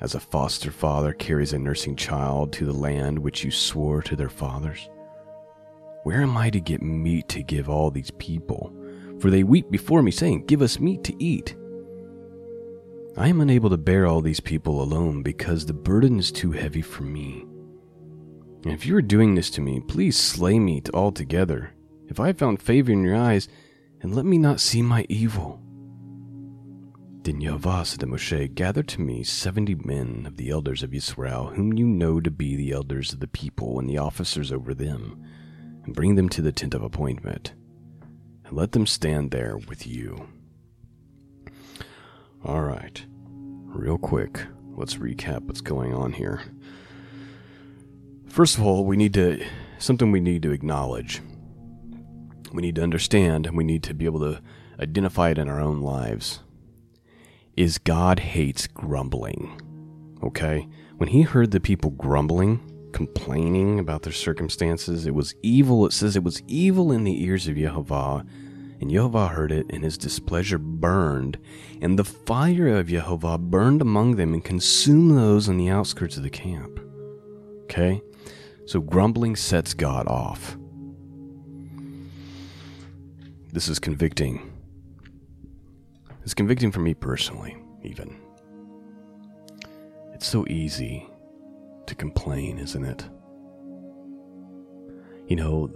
as 0.00 0.14
a 0.14 0.20
foster 0.20 0.70
father 0.70 1.12
carries 1.12 1.52
a 1.52 1.58
nursing 1.58 1.96
child 1.96 2.52
to 2.52 2.64
the 2.64 2.72
land 2.72 3.18
which 3.18 3.42
you 3.42 3.50
swore 3.50 4.02
to 4.02 4.14
their 4.14 4.28
fathers? 4.28 4.88
Where 6.04 6.22
am 6.22 6.36
I 6.36 6.50
to 6.50 6.60
get 6.60 6.80
meat 6.80 7.28
to 7.30 7.42
give 7.42 7.68
all 7.68 7.90
these 7.90 8.12
people? 8.12 8.72
For 9.18 9.30
they 9.30 9.42
weep 9.42 9.68
before 9.68 10.00
me, 10.00 10.12
saying, 10.12 10.46
Give 10.46 10.62
us 10.62 10.78
meat 10.78 11.02
to 11.02 11.20
eat. 11.20 11.56
I 13.16 13.26
am 13.26 13.40
unable 13.40 13.70
to 13.70 13.76
bear 13.76 14.06
all 14.06 14.20
these 14.20 14.38
people 14.38 14.80
alone 14.80 15.24
because 15.24 15.66
the 15.66 15.74
burden 15.74 16.20
is 16.20 16.30
too 16.30 16.52
heavy 16.52 16.82
for 16.82 17.02
me. 17.02 17.44
If 18.64 18.86
you 18.86 18.94
are 18.94 19.02
doing 19.02 19.34
this 19.34 19.50
to 19.50 19.60
me, 19.60 19.80
please 19.80 20.16
slay 20.16 20.60
me 20.60 20.82
altogether. 20.94 21.72
If 22.06 22.20
I 22.20 22.28
have 22.28 22.38
found 22.38 22.62
favor 22.62 22.92
in 22.92 23.02
your 23.02 23.16
eyes, 23.16 23.48
and 24.06 24.14
let 24.14 24.24
me 24.24 24.38
not 24.38 24.60
see 24.60 24.82
my 24.82 25.04
evil. 25.08 25.60
Then 27.24 27.40
said 27.40 27.98
to 27.98 28.06
Moshe, 28.06 28.54
Gather 28.54 28.84
to 28.84 29.00
me 29.00 29.24
seventy 29.24 29.74
men 29.74 30.26
of 30.28 30.36
the 30.36 30.50
elders 30.50 30.84
of 30.84 30.94
Israel, 30.94 31.46
whom 31.48 31.72
you 31.72 31.88
know 31.88 32.20
to 32.20 32.30
be 32.30 32.54
the 32.54 32.70
elders 32.70 33.12
of 33.12 33.18
the 33.18 33.26
people 33.26 33.80
and 33.80 33.88
the 33.88 33.98
officers 33.98 34.52
over 34.52 34.74
them, 34.74 35.20
and 35.82 35.92
bring 35.92 36.14
them 36.14 36.28
to 36.28 36.40
the 36.40 36.52
tent 36.52 36.72
of 36.72 36.84
appointment, 36.84 37.54
and 38.44 38.56
let 38.56 38.70
them 38.70 38.86
stand 38.86 39.32
there 39.32 39.56
with 39.56 39.88
you. 39.88 40.28
All 42.44 42.62
right, 42.62 43.04
real 43.18 43.98
quick, 43.98 44.46
let's 44.76 44.94
recap 44.94 45.40
what's 45.40 45.60
going 45.60 45.92
on 45.92 46.12
here. 46.12 46.42
First 48.28 48.56
of 48.56 48.64
all, 48.64 48.84
we 48.84 48.96
need 48.96 49.14
to 49.14 49.44
something 49.78 50.12
we 50.12 50.20
need 50.20 50.44
to 50.44 50.52
acknowledge. 50.52 51.20
We 52.52 52.62
need 52.62 52.76
to 52.76 52.82
understand 52.82 53.46
and 53.46 53.56
we 53.56 53.64
need 53.64 53.82
to 53.84 53.94
be 53.94 54.04
able 54.04 54.20
to 54.20 54.40
identify 54.80 55.30
it 55.30 55.38
in 55.38 55.48
our 55.48 55.60
own 55.60 55.80
lives. 55.80 56.40
Is 57.56 57.78
God 57.78 58.20
hates 58.20 58.66
grumbling. 58.66 59.60
Okay? 60.22 60.68
When 60.96 61.08
he 61.08 61.22
heard 61.22 61.50
the 61.50 61.60
people 61.60 61.90
grumbling, 61.90 62.60
complaining 62.92 63.78
about 63.78 64.02
their 64.02 64.12
circumstances, 64.12 65.06
it 65.06 65.14
was 65.14 65.34
evil. 65.42 65.86
It 65.86 65.92
says 65.92 66.16
it 66.16 66.24
was 66.24 66.42
evil 66.46 66.92
in 66.92 67.04
the 67.04 67.22
ears 67.22 67.46
of 67.48 67.56
Jehovah. 67.56 68.24
And 68.80 68.90
Jehovah 68.90 69.28
heard 69.28 69.52
it, 69.52 69.66
and 69.70 69.82
his 69.82 69.96
displeasure 69.96 70.58
burned, 70.58 71.38
and 71.80 71.98
the 71.98 72.04
fire 72.04 72.68
of 72.68 72.88
Jehovah 72.88 73.38
burned 73.38 73.80
among 73.80 74.16
them 74.16 74.34
and 74.34 74.44
consumed 74.44 75.16
those 75.16 75.48
on 75.48 75.56
the 75.56 75.70
outskirts 75.70 76.18
of 76.18 76.22
the 76.22 76.30
camp. 76.30 76.78
Okay? 77.64 78.02
So 78.66 78.80
grumbling 78.80 79.34
sets 79.34 79.72
God 79.72 80.06
off. 80.08 80.58
This 83.56 83.68
is 83.68 83.78
convicting. 83.78 84.52
It's 86.22 86.34
convicting 86.34 86.70
for 86.70 86.80
me 86.80 86.92
personally, 86.92 87.56
even. 87.82 88.20
It's 90.12 90.26
so 90.26 90.44
easy 90.46 91.08
to 91.86 91.94
complain, 91.94 92.58
isn't 92.58 92.84
it? 92.84 93.08
You 95.26 95.36
know, 95.36 95.70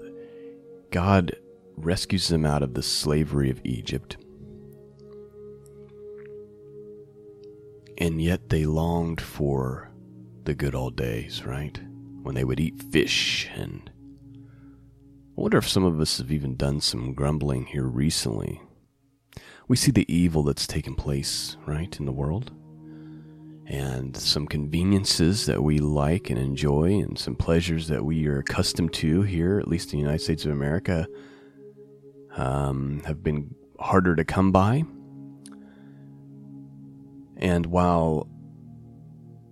God 0.90 1.34
rescues 1.78 2.28
them 2.28 2.44
out 2.44 2.62
of 2.62 2.74
the 2.74 2.82
slavery 2.82 3.48
of 3.48 3.62
Egypt. 3.64 4.18
And 7.96 8.20
yet 8.20 8.50
they 8.50 8.66
longed 8.66 9.22
for 9.22 9.90
the 10.44 10.52
good 10.52 10.74
old 10.74 10.96
days, 10.96 11.46
right? 11.46 11.80
When 12.24 12.34
they 12.34 12.44
would 12.44 12.60
eat 12.60 12.82
fish 12.92 13.48
and. 13.54 13.90
I 15.40 15.42
wonder 15.42 15.56
if 15.56 15.68
some 15.68 15.84
of 15.84 15.98
us 15.98 16.18
have 16.18 16.30
even 16.30 16.54
done 16.54 16.82
some 16.82 17.14
grumbling 17.14 17.64
here 17.64 17.86
recently 17.86 18.60
we 19.70 19.76
see 19.76 19.90
the 19.92 20.12
evil 20.12 20.42
that's 20.42 20.66
taken 20.66 20.96
place, 20.96 21.56
right, 21.64 21.98
in 21.98 22.04
the 22.04 22.12
world. 22.12 22.50
And 23.66 24.16
some 24.16 24.48
conveniences 24.48 25.46
that 25.46 25.62
we 25.62 25.78
like 25.78 26.28
and 26.28 26.38
enjoy, 26.38 26.94
and 26.98 27.16
some 27.16 27.36
pleasures 27.36 27.86
that 27.86 28.04
we 28.04 28.26
are 28.26 28.40
accustomed 28.40 28.92
to 28.94 29.22
here, 29.22 29.60
at 29.60 29.68
least 29.68 29.92
in 29.92 29.98
the 30.00 30.02
United 30.02 30.24
States 30.24 30.44
of 30.44 30.50
America, 30.50 31.06
um, 32.36 33.00
have 33.06 33.22
been 33.22 33.54
harder 33.78 34.16
to 34.16 34.24
come 34.24 34.50
by. 34.50 34.82
And 37.36 37.64
while 37.66 38.26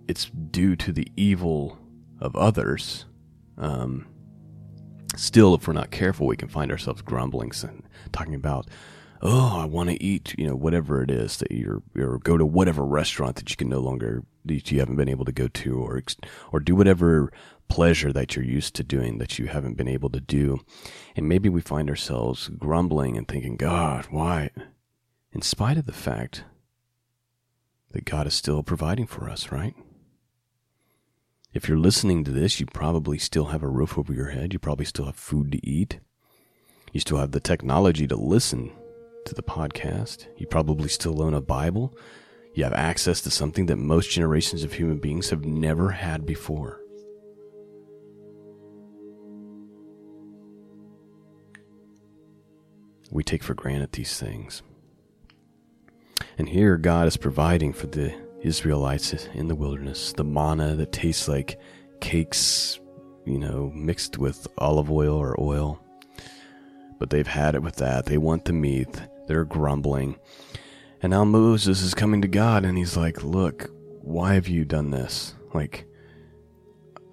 it's 0.09 0.31
due 0.51 0.75
to 0.75 0.93
the 0.93 1.07
evil 1.17 1.79
of 2.21 2.35
others, 2.35 3.07
um, 3.57 4.07
still, 5.19 5.55
if 5.55 5.67
we're 5.67 5.75
not 5.75 5.91
careful, 5.91 6.27
we 6.27 6.37
can 6.37 6.49
find 6.49 6.71
ourselves 6.71 7.03
grumbling, 7.03 7.53
and 7.63 7.83
talking 8.13 8.35
about 8.35 8.67
oh, 9.21 9.59
I 9.59 9.65
want 9.65 9.91
to 9.91 10.03
eat, 10.03 10.35
you 10.39 10.47
know, 10.47 10.55
whatever 10.55 11.03
it 11.03 11.11
is 11.11 11.39
that 11.39 11.51
you're, 11.51 11.83
or 11.97 12.19
go 12.19 12.39
to 12.39 12.47
whatever 12.47 12.85
restaurant 12.85 13.37
that 13.37 13.51
you 13.51 13.57
can 13.57 13.69
no 13.69 13.81
longer, 13.81 14.23
that 14.45 14.71
you 14.71 14.79
haven't 14.79 14.97
been 14.97 15.09
able 15.09 15.25
to 15.25 15.33
go 15.33 15.49
to, 15.49 15.79
or, 15.79 16.03
or 16.53 16.61
do 16.61 16.77
whatever 16.77 17.33
pleasure 17.69 18.13
that 18.13 18.35
you're 18.35 18.45
used 18.45 18.75
to 18.75 18.85
doing 18.85 19.19
that 19.19 19.39
you 19.39 19.47
haven't 19.47 19.77
been 19.77 19.89
able 19.89 20.09
to 20.11 20.21
do. 20.21 20.61
And 21.17 21.29
maybe 21.29 21.49
we 21.49 21.61
find 21.61 21.91
ourselves 21.91 22.49
grumbling 22.49 23.17
and 23.17 23.27
thinking, 23.27 23.57
God, 23.57 24.07
why? 24.11 24.51
In 25.33 25.43
spite 25.43 25.77
of 25.77 25.87
the 25.87 25.93
fact 25.93 26.45
that 27.91 28.05
God 28.05 28.27
is 28.27 28.35
still 28.35 28.63
providing 28.63 29.07
for 29.07 29.29
us, 29.29 29.51
right? 29.51 29.75
If 31.55 31.67
you're 31.67 31.79
listening 31.79 32.25
to 32.25 32.31
this, 32.31 32.61
you 32.61 32.67
probably 32.67 33.19
still 33.19 33.47
have 33.47 33.63
a 33.63 33.69
roof 33.69 33.97
over 33.97 34.13
your 34.13 34.31
head. 34.31 34.53
You 34.53 34.59
probably 34.59 34.85
still 34.85 35.07
have 35.07 35.17
food 35.17 35.51
to 35.53 35.67
eat. 35.67 35.99
You 36.93 37.01
still 37.01 37.19
have 37.19 37.33
the 37.33 37.41
technology 37.41 38.07
to 38.07 38.17
listen 38.17 38.71
to 39.25 39.35
the 39.35 39.43
podcast. 39.43 40.27
You 40.37 40.47
probably 40.47 40.89
still 40.89 41.23
own 41.23 41.33
a 41.33 41.41
Bible. 41.41 41.97
You 42.55 42.65
have 42.65 42.75
access 42.75 43.23
to 43.23 43.31
something 43.31 43.67
that 43.67 43.77
most 43.77 44.11
generations 44.11 44.63
of 44.63 44.75
human 44.75 44.99
beings 44.99 45.31
have 45.31 45.45
never 45.45 45.91
had 45.91 46.27
before. 46.27 46.81
We 53.11 53.25
take 53.25 53.43
for 53.43 53.55
granted 53.55 53.93
these 53.93 54.19
things. 54.19 54.63
And 56.37 56.51
here 56.51 56.77
God 56.77 57.07
is 57.07 57.17
providing 57.17 57.73
for 57.73 57.87
the 57.87 58.28
Israelites 58.43 59.13
in 59.35 59.49
the 59.49 59.55
wilderness 59.55 60.13
the 60.13 60.25
manna 60.25 60.77
that 60.77 60.93
tastes 60.93 61.29
like 61.29 61.59
cakes, 62.01 62.79
you 63.25 63.39
know, 63.39 63.71
mixed 63.75 64.19
with 64.19 64.47
olive 64.59 64.91
oil 64.91 65.17
or 65.17 65.41
oil. 65.41 65.81
But 66.99 67.11
they've 67.11 67.27
had 67.27 67.55
it 67.55 67.63
with 67.63 67.77
that. 67.77 68.07
They 68.07 68.19
want 68.19 68.45
the 68.45 68.53
meat. 68.53 69.01
They're 69.27 69.45
grumbling. 69.45 70.19
And 71.03 71.11
now 71.11 71.25
Moses 71.25 71.83
is 71.83 71.95
coming 71.95 72.23
to 72.23 72.29
God 72.29 72.65
and 72.65 72.77
he's 72.77 72.97
like, 72.97 73.23
Look, 73.23 73.71
why 74.03 74.35
have 74.35 74.49
you 74.49 74.65
done 74.65 74.91
this? 74.91 75.35
Like, 75.55 75.87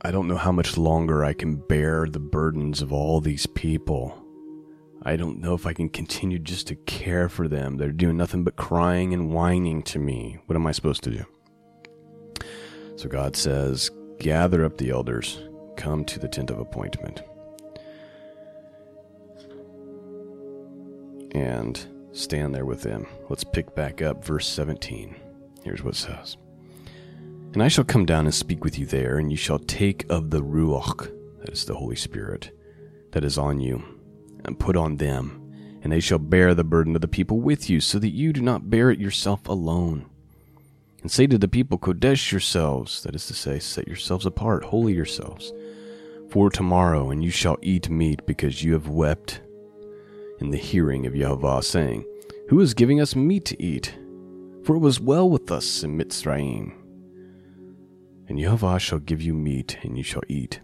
I 0.01 0.11
don't 0.11 0.27
know 0.27 0.37
how 0.37 0.51
much 0.51 0.77
longer 0.77 1.23
I 1.23 1.33
can 1.33 1.55
bear 1.55 2.07
the 2.07 2.19
burdens 2.19 2.81
of 2.81 2.93
all 2.93 3.21
these 3.21 3.45
people. 3.45 4.24
I 5.07 5.17
don't 5.17 5.39
know 5.39 5.53
if 5.53 5.67
I 5.67 5.73
can 5.73 5.87
continue 5.87 6.39
just 6.39 6.65
to 6.67 6.75
care 6.75 7.29
for 7.29 7.47
them. 7.47 7.77
They're 7.77 7.91
doing 7.91 8.17
nothing 8.17 8.43
but 8.43 8.55
crying 8.55 9.13
and 9.13 9.31
whining 9.31 9.83
to 9.83 9.99
me. 9.99 10.39
What 10.47 10.55
am 10.55 10.65
I 10.65 10.71
supposed 10.71 11.03
to 11.03 11.11
do? 11.11 12.45
So 12.95 13.07
God 13.07 13.35
says, 13.35 13.91
Gather 14.17 14.65
up 14.65 14.77
the 14.77 14.89
elders, 14.89 15.39
come 15.77 16.05
to 16.05 16.17
the 16.17 16.27
tent 16.27 16.49
of 16.49 16.57
appointment. 16.57 17.21
And 21.33 21.85
stand 22.11 22.55
there 22.55 22.65
with 22.65 22.81
them. 22.81 23.05
Let's 23.29 23.43
pick 23.43 23.75
back 23.75 24.01
up 24.01 24.25
verse 24.25 24.47
17. 24.47 25.15
Here's 25.63 25.83
what 25.83 25.95
says 25.95 26.37
And 27.53 27.61
I 27.61 27.67
shall 27.67 27.83
come 27.83 28.07
down 28.07 28.25
and 28.25 28.33
speak 28.33 28.63
with 28.63 28.79
you 28.79 28.87
there, 28.87 29.19
and 29.19 29.29
you 29.29 29.37
shall 29.37 29.59
take 29.59 30.09
of 30.09 30.31
the 30.31 30.41
Ruach, 30.41 31.11
that 31.41 31.49
is 31.49 31.65
the 31.65 31.75
Holy 31.75 31.95
Spirit, 31.95 32.57
that 33.11 33.23
is 33.23 33.37
on 33.37 33.59
you, 33.59 33.94
and 34.45 34.59
put 34.59 34.77
on 34.77 34.97
them, 34.97 35.41
and 35.81 35.91
they 35.91 35.99
shall 35.99 36.19
bear 36.19 36.53
the 36.53 36.63
burden 36.63 36.95
of 36.95 37.01
the 37.01 37.07
people 37.07 37.39
with 37.39 37.69
you, 37.69 37.79
so 37.79 37.99
that 37.99 38.09
you 38.09 38.33
do 38.33 38.41
not 38.41 38.69
bear 38.69 38.91
it 38.91 38.99
yourself 38.99 39.47
alone. 39.47 40.05
And 41.01 41.11
say 41.11 41.27
to 41.27 41.37
the 41.37 41.47
people, 41.47 41.77
Kodesh 41.77 42.31
yourselves, 42.31 43.03
that 43.03 43.15
is 43.15 43.27
to 43.27 43.33
say, 43.33 43.59
set 43.59 43.87
yourselves 43.87 44.25
apart, 44.25 44.63
holy 44.63 44.93
yourselves, 44.93 45.53
for 46.29 46.49
tomorrow, 46.49 47.11
and 47.11 47.23
you 47.23 47.29
shall 47.29 47.57
eat 47.61 47.89
meat, 47.89 48.25
because 48.25 48.63
you 48.63 48.73
have 48.73 48.87
wept 48.87 49.41
in 50.39 50.49
the 50.49 50.57
hearing 50.57 51.05
of 51.05 51.13
Yehovah, 51.13 51.63
saying, 51.63 52.05
Who 52.49 52.59
is 52.59 52.73
giving 52.73 52.99
us 52.99 53.15
meat 53.15 53.45
to 53.45 53.61
eat? 53.61 53.95
For 54.63 54.75
it 54.75 54.79
was 54.79 54.99
well 54.99 55.29
with 55.29 55.51
us 55.51 55.83
in 55.83 55.95
Mitzrayim. 55.95 56.73
And 58.27 58.39
Yehovah 58.39 58.79
shall 58.79 58.97
give 58.97 59.21
you 59.21 59.35
meat, 59.35 59.77
and 59.83 59.95
you 59.95 60.03
shall 60.03 60.23
eat. 60.27 60.61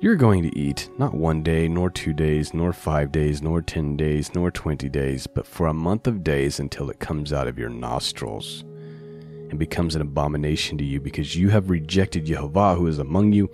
You're 0.00 0.16
going 0.16 0.42
to 0.42 0.58
eat, 0.58 0.90
not 0.98 1.14
one 1.14 1.42
day, 1.42 1.66
nor 1.68 1.88
two 1.88 2.12
days, 2.12 2.52
nor 2.52 2.72
five 2.72 3.10
days, 3.10 3.40
nor 3.40 3.62
ten 3.62 3.96
days, 3.96 4.34
nor 4.34 4.50
twenty 4.50 4.88
days, 4.88 5.26
but 5.26 5.46
for 5.46 5.66
a 5.66 5.72
month 5.72 6.06
of 6.06 6.24
days 6.24 6.60
until 6.60 6.90
it 6.90 6.98
comes 6.98 7.32
out 7.32 7.48
of 7.48 7.58
your 7.58 7.70
nostrils, 7.70 8.64
and 9.48 9.58
becomes 9.58 9.94
an 9.94 10.02
abomination 10.02 10.76
to 10.78 10.84
you, 10.84 11.00
because 11.00 11.36
you 11.36 11.48
have 11.50 11.70
rejected 11.70 12.26
Yehovah 12.26 12.76
who 12.76 12.86
is 12.86 12.98
among 12.98 13.32
you, 13.32 13.50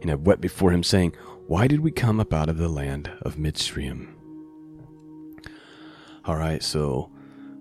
and 0.00 0.08
have 0.08 0.22
wept 0.26 0.40
before 0.40 0.70
him, 0.70 0.82
saying, 0.82 1.14
Why 1.46 1.66
did 1.66 1.80
we 1.80 1.90
come 1.90 2.20
up 2.20 2.32
out 2.32 2.48
of 2.48 2.58
the 2.58 2.68
land 2.68 3.10
of 3.22 3.36
Mitzrayim? 3.36 4.08
All 6.24 6.36
right, 6.36 6.62
so 6.62 7.10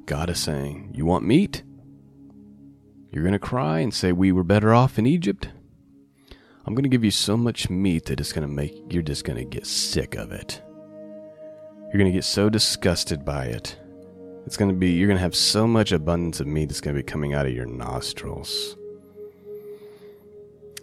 God 0.06 0.30
is 0.30 0.40
saying, 0.40 0.92
You 0.94 1.06
want 1.06 1.26
meat? 1.26 1.64
You're 3.12 3.24
going 3.24 3.34
to 3.34 3.40
cry 3.40 3.80
and 3.80 3.94
say, 3.94 4.12
We 4.12 4.32
were 4.32 4.44
better 4.44 4.74
off 4.74 4.98
in 4.98 5.06
Egypt? 5.06 5.50
I'm 6.66 6.74
going 6.74 6.84
to 6.84 6.90
give 6.90 7.04
you 7.04 7.12
so 7.12 7.38
much 7.38 7.70
meat 7.70 8.06
that 8.06 8.20
it's 8.20 8.34
going 8.34 8.48
to 8.48 8.54
make, 8.54 8.92
you're 8.92 9.04
just 9.04 9.24
going 9.24 9.38
to 9.38 9.46
get 9.46 9.68
sick 9.68 10.16
of 10.16 10.32
it. 10.32 10.62
You're 11.86 12.00
going 12.00 12.12
to 12.12 12.18
get 12.18 12.24
so 12.24 12.50
disgusted 12.50 13.24
by 13.24 13.46
it. 13.46 13.78
It's 14.48 14.58
going 14.58 14.70
to 14.70 14.76
be, 14.76 14.92
you're 14.92 15.08
going 15.08 15.18
to 15.18 15.24
have 15.24 15.36
so 15.36 15.68
much 15.68 15.92
abundance 15.92 16.40
of 16.40 16.48
meat 16.48 16.70
that's 16.70 16.82
going 16.82 16.96
to 16.96 17.02
be 17.02 17.06
coming 17.06 17.36
out 17.36 17.46
of 17.46 17.54
your 17.54 17.68
nostrils. 17.68 18.76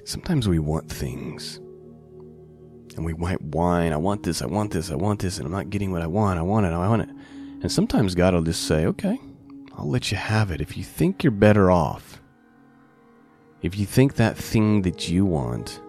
Sometimes 0.05 0.49
we 0.49 0.61
want 0.61 0.89
things. 0.89 1.57
And 2.95 3.05
we 3.05 3.15
might 3.15 3.43
whine, 3.43 3.93
I 3.93 3.97
want 3.97 4.23
this, 4.23 4.41
I 4.41 4.47
want 4.47 4.71
this, 4.71 4.91
I 4.91 4.95
want 4.95 5.21
this, 5.21 5.39
and 5.39 5.47
I'm 5.47 5.53
not 5.53 5.71
getting 5.71 5.91
what 5.91 6.03
I 6.03 6.07
want, 6.07 6.39
I 6.39 6.43
want 6.43 6.67
it, 6.67 6.73
I 6.73 6.89
want 6.89 7.03
it. 7.03 7.09
And 7.09 7.73
sometimes 7.73 8.15
God 8.15 8.35
will 8.35 8.43
just 8.43 8.69
say, 8.69 8.87
okay, 8.87 9.19
I'll 9.77 9.89
let 9.89 10.13
you 10.13 10.17
have 10.17 10.53
it 10.53 10.61
if 10.61 10.77
you 10.77 10.85
think 10.85 11.25
you're 11.25 11.31
better 11.33 11.73
off. 11.73 12.22
If 13.63 13.79
you 13.79 13.87
think 13.87 14.17
that 14.17 14.37
thing 14.37 14.83
that 14.83 15.09
you 15.09 15.25
want, 15.25 15.81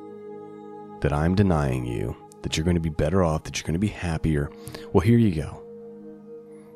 that 1.01 1.11
I'm 1.11 1.33
denying 1.33 1.85
you, 1.85 2.15
that 2.43 2.55
you're 2.55 2.63
going 2.65 2.75
to 2.75 2.81
be 2.81 2.89
better 2.89 3.23
off, 3.23 3.43
that 3.43 3.57
you're 3.57 3.65
going 3.65 3.73
to 3.73 3.79
be 3.79 3.87
happier, 3.87 4.51
well, 4.91 5.01
here 5.01 5.17
you 5.17 5.33
go. 5.33 5.63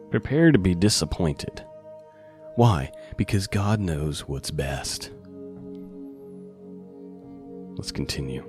Prepare 0.10 0.52
to 0.52 0.58
be 0.58 0.74
disappointed. 0.74 1.64
Why? 2.56 2.92
Because 3.16 3.46
God 3.46 3.80
knows 3.80 4.22
what's 4.22 4.50
best. 4.50 5.12
Let's 7.76 7.92
continue. 7.92 8.44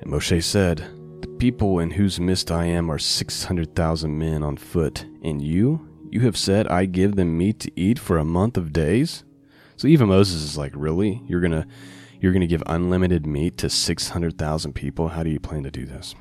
And 0.00 0.10
Moshe 0.10 0.42
said, 0.42 0.84
The 1.20 1.28
people 1.28 1.78
in 1.78 1.92
whose 1.92 2.18
midst 2.18 2.50
I 2.50 2.64
am 2.64 2.90
are 2.90 2.98
600,000 2.98 4.18
men 4.18 4.42
on 4.42 4.56
foot, 4.56 5.06
and 5.22 5.40
you, 5.40 5.88
you 6.10 6.20
have 6.20 6.36
said, 6.36 6.66
I 6.66 6.86
give 6.86 7.14
them 7.14 7.38
meat 7.38 7.60
to 7.60 7.72
eat 7.76 8.00
for 8.00 8.18
a 8.18 8.24
month 8.24 8.56
of 8.56 8.72
days? 8.72 9.23
So 9.76 9.88
even 9.88 10.08
Moses 10.08 10.42
is 10.42 10.58
like, 10.58 10.72
Really? 10.74 11.22
You're 11.26 11.40
going 11.40 11.52
to. 11.52 11.66
You're 12.20 12.32
going 12.32 12.40
to 12.40 12.46
give 12.46 12.62
unlimited 12.64 13.26
meat 13.26 13.58
to 13.58 13.68
600,000 13.68 14.72
people? 14.72 15.08
How 15.08 15.22
do 15.22 15.28
you 15.28 15.38
plan 15.38 15.62
to 15.64 15.70
do 15.70 15.84
this? 15.84 16.14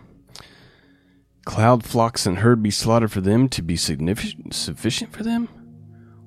Cloud, 1.45 1.85
flocks, 1.85 2.25
and 2.25 2.39
herd 2.39 2.61
be 2.61 2.71
slaughtered 2.71 3.09
for 3.11 3.21
them 3.21 3.47
to 3.49 3.61
be 3.61 3.77
sufficient 3.77 5.13
for 5.13 5.23
them? 5.23 5.47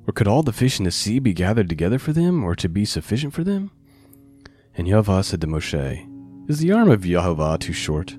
Or 0.07 0.15
could 0.15 0.29
all 0.29 0.43
the 0.43 0.53
fish 0.53 0.79
in 0.79 0.87
the 0.87 0.91
sea 0.91 1.19
be 1.19 1.35
gathered 1.35 1.69
together 1.69 1.99
for 1.99 2.15
them, 2.15 2.43
or 2.43 2.55
to 2.55 2.71
be 2.71 2.87
sufficient 2.87 3.35
for 3.35 3.45
them? 3.45 3.71
And 4.75 4.89
Yahweh 4.89 5.21
said 5.21 5.43
to 5.43 5.47
Moshe, 5.47 6.49
Is 6.49 6.61
the 6.61 6.73
arm 6.73 6.91
of 6.91 7.05
Yahweh 7.05 7.59
too 7.59 7.75
short? 7.75 8.17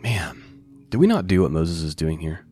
Man, 0.00 0.44
do 0.90 0.98
we 0.98 1.08
not 1.08 1.26
do 1.26 1.42
what 1.42 1.50
Moses 1.50 1.82
is 1.82 1.94
doing 1.94 2.20
here? 2.20 2.46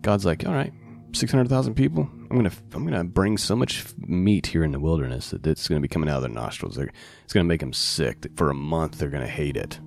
God's 0.00 0.24
like, 0.24 0.44
all 0.46 0.54
right, 0.54 0.72
600,000 1.12 1.74
people. 1.74 2.10
I'm 2.34 2.44
to 2.50 2.56
I'm 2.72 2.84
to 2.88 3.04
bring 3.04 3.38
so 3.38 3.54
much 3.54 3.84
meat 3.96 4.46
here 4.46 4.64
in 4.64 4.72
the 4.72 4.80
wilderness 4.80 5.30
that 5.30 5.46
it's 5.46 5.68
to 5.80 5.80
be 5.80 5.92
coming 5.92 6.08
out 6.08 6.16
of 6.16 6.22
their 6.22 6.30
nostrils. 6.30 6.74
They're, 6.74 6.90
it's 7.22 7.32
to 7.44 7.48
make 7.48 7.60
them 7.60 7.72
sick. 7.72 8.26
For 8.34 8.50
a 8.50 8.54
month 8.54 8.98
they're 8.98 9.10
to 9.24 9.30
hate 9.30 9.56
it. 9.56 9.78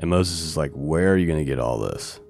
And 0.00 0.10
Moses 0.10 0.40
is 0.42 0.56
like, 0.56 0.72
"Where 0.72 1.14
are 1.14 1.16
you 1.16 1.26
to 1.38 1.44
get 1.44 1.58
all 1.58 1.78
this?" 1.78 2.20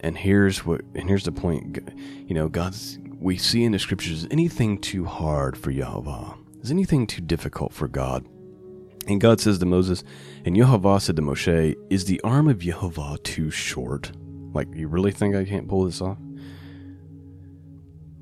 And 0.00 0.18
here's 0.18 0.66
what 0.66 0.82
and 0.94 1.08
here's 1.08 1.24
the 1.24 1.32
point. 1.32 1.78
You 2.26 2.34
know, 2.34 2.48
God's 2.48 2.98
we 3.18 3.38
see 3.38 3.64
in 3.64 3.72
the 3.72 3.78
scriptures 3.78 4.26
anything 4.30 4.78
too 4.78 5.06
hard 5.06 5.56
for 5.56 5.70
Yahweh? 5.70 6.34
Is 6.62 6.70
anything 6.70 7.06
too 7.06 7.22
difficult 7.22 7.72
for 7.72 7.88
God? 7.88 8.26
And 9.08 9.20
God 9.20 9.40
says 9.40 9.58
to 9.58 9.66
Moses, 9.66 10.02
and 10.44 10.56
Yahweh 10.56 10.98
said 10.98 11.16
to 11.16 11.22
Moshe, 11.22 11.74
Is 11.90 12.04
the 12.04 12.20
arm 12.22 12.48
of 12.48 12.62
Yahweh 12.62 13.16
too 13.22 13.50
short? 13.50 14.12
Like, 14.52 14.68
you 14.74 14.88
really 14.88 15.12
think 15.12 15.36
I 15.36 15.44
can't 15.44 15.68
pull 15.68 15.84
this 15.84 16.00
off? 16.00 16.18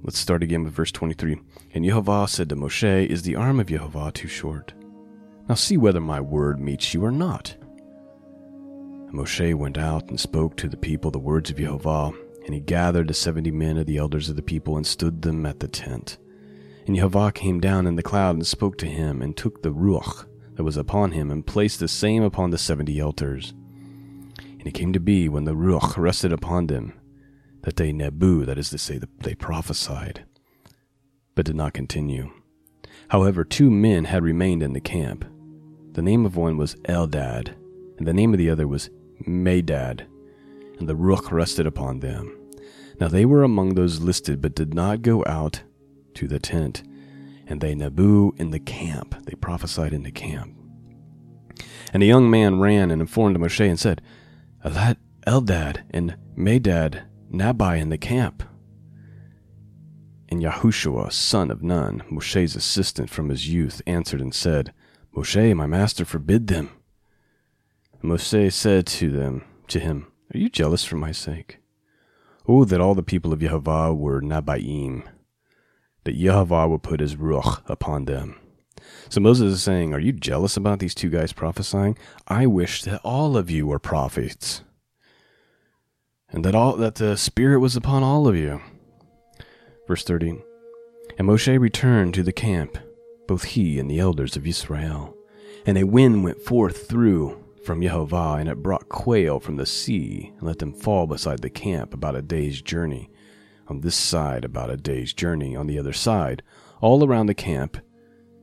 Let's 0.06 0.18
start 0.18 0.42
again 0.42 0.64
with 0.64 0.74
verse 0.74 0.92
23. 0.92 1.40
And 1.72 1.82
Jehovah 1.82 2.28
said 2.28 2.50
to 2.50 2.56
Moshe, 2.56 3.06
Is 3.06 3.22
the 3.22 3.36
arm 3.36 3.58
of 3.58 3.68
Jehovah 3.68 4.12
too 4.12 4.28
short? 4.28 4.74
Now 5.48 5.54
see 5.54 5.78
whether 5.78 6.00
my 6.00 6.20
word 6.20 6.60
meets 6.60 6.92
you 6.92 7.02
or 7.02 7.10
not. 7.10 7.56
And 9.06 9.14
Moshe 9.14 9.54
went 9.54 9.78
out 9.78 10.10
and 10.10 10.20
spoke 10.20 10.58
to 10.58 10.68
the 10.68 10.76
people 10.76 11.10
the 11.10 11.18
words 11.18 11.48
of 11.48 11.56
Jehovah, 11.56 12.12
and 12.44 12.52
he 12.52 12.60
gathered 12.60 13.08
the 13.08 13.14
seventy 13.14 13.50
men 13.50 13.78
of 13.78 13.86
the 13.86 13.96
elders 13.96 14.28
of 14.28 14.36
the 14.36 14.42
people 14.42 14.76
and 14.76 14.86
stood 14.86 15.22
them 15.22 15.46
at 15.46 15.60
the 15.60 15.68
tent. 15.68 16.18
And 16.86 16.94
Jehovah 16.94 17.32
came 17.32 17.58
down 17.58 17.86
in 17.86 17.96
the 17.96 18.02
cloud 18.02 18.34
and 18.34 18.46
spoke 18.46 18.76
to 18.78 18.86
him, 18.86 19.22
and 19.22 19.34
took 19.34 19.62
the 19.62 19.72
Ruach 19.72 20.26
that 20.56 20.64
was 20.64 20.76
upon 20.76 21.12
him, 21.12 21.30
and 21.30 21.46
placed 21.46 21.80
the 21.80 21.88
same 21.88 22.22
upon 22.22 22.50
the 22.50 22.58
seventy 22.58 23.00
elders. 23.00 23.54
And 24.36 24.66
it 24.66 24.74
came 24.74 24.92
to 24.92 25.00
be, 25.00 25.30
when 25.30 25.44
the 25.44 25.54
Ruach 25.54 25.96
rested 25.96 26.30
upon 26.30 26.66
them, 26.66 26.92
that 27.64 27.76
they 27.76 27.92
nebu, 27.92 28.44
that 28.44 28.58
is 28.58 28.70
to 28.70 28.78
say, 28.78 29.00
they 29.20 29.34
prophesied, 29.34 30.24
but 31.34 31.46
did 31.46 31.56
not 31.56 31.72
continue. 31.72 32.30
However, 33.08 33.44
two 33.44 33.70
men 33.70 34.04
had 34.04 34.22
remained 34.22 34.62
in 34.62 34.74
the 34.74 34.80
camp. 34.80 35.24
The 35.92 36.02
name 36.02 36.26
of 36.26 36.36
one 36.36 36.56
was 36.56 36.74
Eldad, 36.88 37.54
and 37.98 38.06
the 38.06 38.12
name 38.12 38.32
of 38.32 38.38
the 38.38 38.50
other 38.50 38.68
was 38.68 38.90
Medad, 39.26 40.06
and 40.78 40.88
the 40.88 40.94
Ruach 40.94 41.30
rested 41.30 41.66
upon 41.66 42.00
them. 42.00 42.36
Now 43.00 43.08
they 43.08 43.24
were 43.24 43.42
among 43.42 43.74
those 43.74 44.00
listed, 44.00 44.40
but 44.40 44.54
did 44.54 44.74
not 44.74 45.02
go 45.02 45.24
out 45.26 45.62
to 46.14 46.28
the 46.28 46.38
tent, 46.38 46.82
and 47.46 47.60
they 47.60 47.74
nebu 47.74 48.32
in 48.36 48.50
the 48.50 48.60
camp. 48.60 49.24
They 49.24 49.34
prophesied 49.34 49.92
in 49.92 50.02
the 50.02 50.10
camp. 50.10 50.54
And 51.92 52.02
a 52.02 52.06
young 52.06 52.28
man 52.28 52.60
ran 52.60 52.90
and 52.90 53.00
informed 53.00 53.36
Moshe 53.38 53.66
and 53.66 53.80
said, 53.80 54.02
Eldad 54.64 55.78
and 55.90 56.16
Medad 56.36 57.02
Nabai 57.34 57.80
in 57.80 57.88
the 57.88 57.98
camp. 57.98 58.42
And 60.28 60.42
Yahushua, 60.42 61.12
son 61.12 61.50
of 61.50 61.62
Nun, 61.62 62.02
Moshe's 62.10 62.56
assistant 62.56 63.10
from 63.10 63.28
his 63.28 63.48
youth, 63.48 63.82
answered 63.86 64.20
and 64.20 64.34
said, 64.34 64.72
Moshe, 65.14 65.54
my 65.54 65.66
master, 65.66 66.04
forbid 66.04 66.46
them. 66.46 66.70
And 68.00 68.10
Moshe 68.10 68.52
said 68.52 68.86
to 68.86 69.10
them, 69.10 69.44
to 69.68 69.80
him, 69.80 70.06
Are 70.34 70.38
you 70.38 70.48
jealous 70.48 70.84
for 70.84 70.96
my 70.96 71.12
sake? 71.12 71.58
Oh, 72.46 72.64
that 72.64 72.80
all 72.80 72.94
the 72.94 73.02
people 73.02 73.32
of 73.32 73.40
Yehovah 73.40 73.96
were 73.96 74.20
Nabaim, 74.20 75.04
that 76.04 76.18
Yehovah 76.18 76.68
would 76.68 76.82
put 76.82 77.00
his 77.00 77.16
ruach 77.16 77.62
upon 77.66 78.04
them. 78.04 78.38
So 79.08 79.20
Moses 79.20 79.54
is 79.54 79.62
saying, 79.62 79.94
Are 79.94 80.00
you 80.00 80.12
jealous 80.12 80.56
about 80.56 80.78
these 80.78 80.94
two 80.94 81.10
guys 81.10 81.32
prophesying? 81.32 81.96
I 82.28 82.46
wish 82.46 82.82
that 82.82 83.00
all 83.02 83.36
of 83.36 83.50
you 83.50 83.66
were 83.66 83.78
prophets 83.78 84.62
and 86.34 86.44
that 86.44 86.54
all 86.54 86.76
that 86.76 86.96
the 86.96 87.16
Spirit 87.16 87.60
was 87.60 87.76
upon 87.76 88.02
all 88.02 88.26
of 88.26 88.34
you. 88.34 88.60
Verse 89.86 90.02
30 90.02 90.42
And 91.16 91.28
Moshe 91.28 91.60
returned 91.60 92.12
to 92.14 92.24
the 92.24 92.32
camp, 92.32 92.76
both 93.28 93.44
he 93.44 93.78
and 93.78 93.88
the 93.88 94.00
elders 94.00 94.36
of 94.36 94.46
Israel. 94.46 95.16
And 95.64 95.78
a 95.78 95.86
wind 95.86 96.24
went 96.24 96.42
forth 96.42 96.88
through 96.88 97.42
from 97.64 97.80
Jehovah, 97.80 98.36
and 98.38 98.48
it 98.48 98.62
brought 98.62 98.88
quail 98.88 99.38
from 99.38 99.56
the 99.56 99.64
sea, 99.64 100.32
and 100.36 100.42
let 100.42 100.58
them 100.58 100.74
fall 100.74 101.06
beside 101.06 101.40
the 101.40 101.48
camp 101.48 101.94
about 101.94 102.16
a 102.16 102.22
day's 102.22 102.60
journey. 102.60 103.10
On 103.68 103.80
this 103.80 103.96
side, 103.96 104.44
about 104.44 104.70
a 104.70 104.76
day's 104.76 105.14
journey, 105.14 105.54
on 105.54 105.68
the 105.68 105.78
other 105.78 105.92
side, 105.92 106.42
all 106.80 107.04
around 107.04 107.26
the 107.26 107.34
camp, 107.34 107.78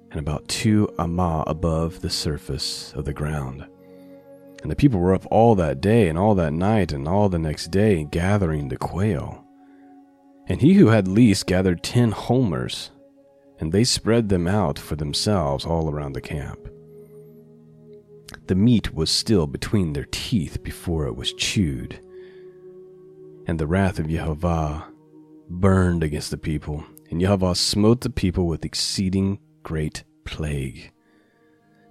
and 0.10 0.20
about 0.20 0.48
two 0.48 0.90
amah 0.98 1.44
above 1.46 2.02
the 2.02 2.10
surface 2.10 2.94
of 2.94 3.04
the 3.04 3.14
ground. 3.14 3.68
And 4.62 4.70
the 4.70 4.76
people 4.76 5.00
were 5.00 5.14
up 5.14 5.26
all 5.32 5.56
that 5.56 5.82
day 5.82 6.08
and 6.08 6.18
all 6.18 6.36
that 6.36 6.54
night 6.54 6.92
and 6.92 7.08
all 7.08 7.30
the 7.30 7.40
next 7.40 7.72
day 7.72 8.04
gathering 8.04 8.70
the 8.70 8.78
quail. 8.78 9.44
And 10.48 10.62
he 10.62 10.74
who 10.74 10.88
had 10.88 11.08
least 11.08 11.48
gathered 11.48 11.84
ten 11.84 12.12
homers, 12.12 12.92
and 13.60 13.72
they 13.72 13.84
spread 13.84 14.30
them 14.30 14.48
out 14.48 14.78
for 14.78 14.96
themselves 14.96 15.66
all 15.66 15.90
around 15.90 16.14
the 16.14 16.22
camp. 16.22 16.68
The 18.48 18.56
meat 18.56 18.94
was 18.94 19.10
still 19.10 19.48
between 19.48 19.94
their 19.94 20.08
teeth 20.12 20.62
before 20.64 21.08
it 21.08 21.16
was 21.16 21.34
chewed. 21.34 22.00
And 23.48 23.60
the 23.60 23.68
wrath 23.68 23.98
of 23.98 24.10
Jehovah 24.10 24.86
burned 25.50 26.04
against 26.04 26.32
the 26.32 26.38
people, 26.38 26.84
and 27.10 27.20
Jehovah 27.20 27.56
smote 27.56 28.02
the 28.02 28.10
people 28.10 28.48
with 28.48 28.66
exceeding 28.66 29.40
great 29.64 30.04
plague. 30.24 30.92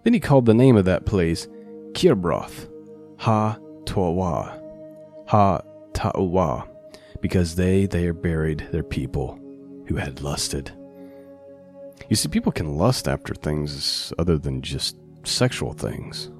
Then 0.04 0.14
he 0.14 0.20
called 0.20 0.46
the 0.46 0.54
name 0.54 0.76
of 0.76 0.86
that 0.86 1.06
place 1.06 1.48
Kibroth, 1.92 2.68
Ha 3.18 3.58
Towa, 3.84 4.60
Ha 5.26 5.60
Ta'uwa, 5.92 6.68
because 7.20 7.54
they 7.54 7.86
there 7.86 8.12
buried 8.12 8.66
their 8.72 8.82
people 8.82 9.38
who 9.86 9.96
had 9.96 10.22
lusted. 10.22 10.72
You 12.08 12.16
see, 12.16 12.28
people 12.28 12.52
can 12.52 12.76
lust 12.76 13.06
after 13.06 13.34
things 13.34 14.12
other 14.18 14.38
than 14.38 14.62
just 14.62 14.96
sexual 15.24 15.72
things. 15.72 16.30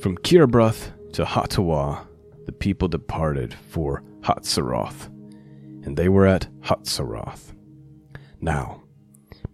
From 0.00 0.16
Kirbroth 0.18 0.92
to 1.12 1.24
Hatawa, 1.24 2.06
the 2.46 2.52
people 2.52 2.88
departed 2.88 3.54
for 3.54 4.02
Hatzeroth, 4.22 5.06
and 5.84 5.96
they 5.96 6.08
were 6.08 6.26
at 6.26 6.48
Hatzeroth. 6.62 7.54
Now, 8.40 8.79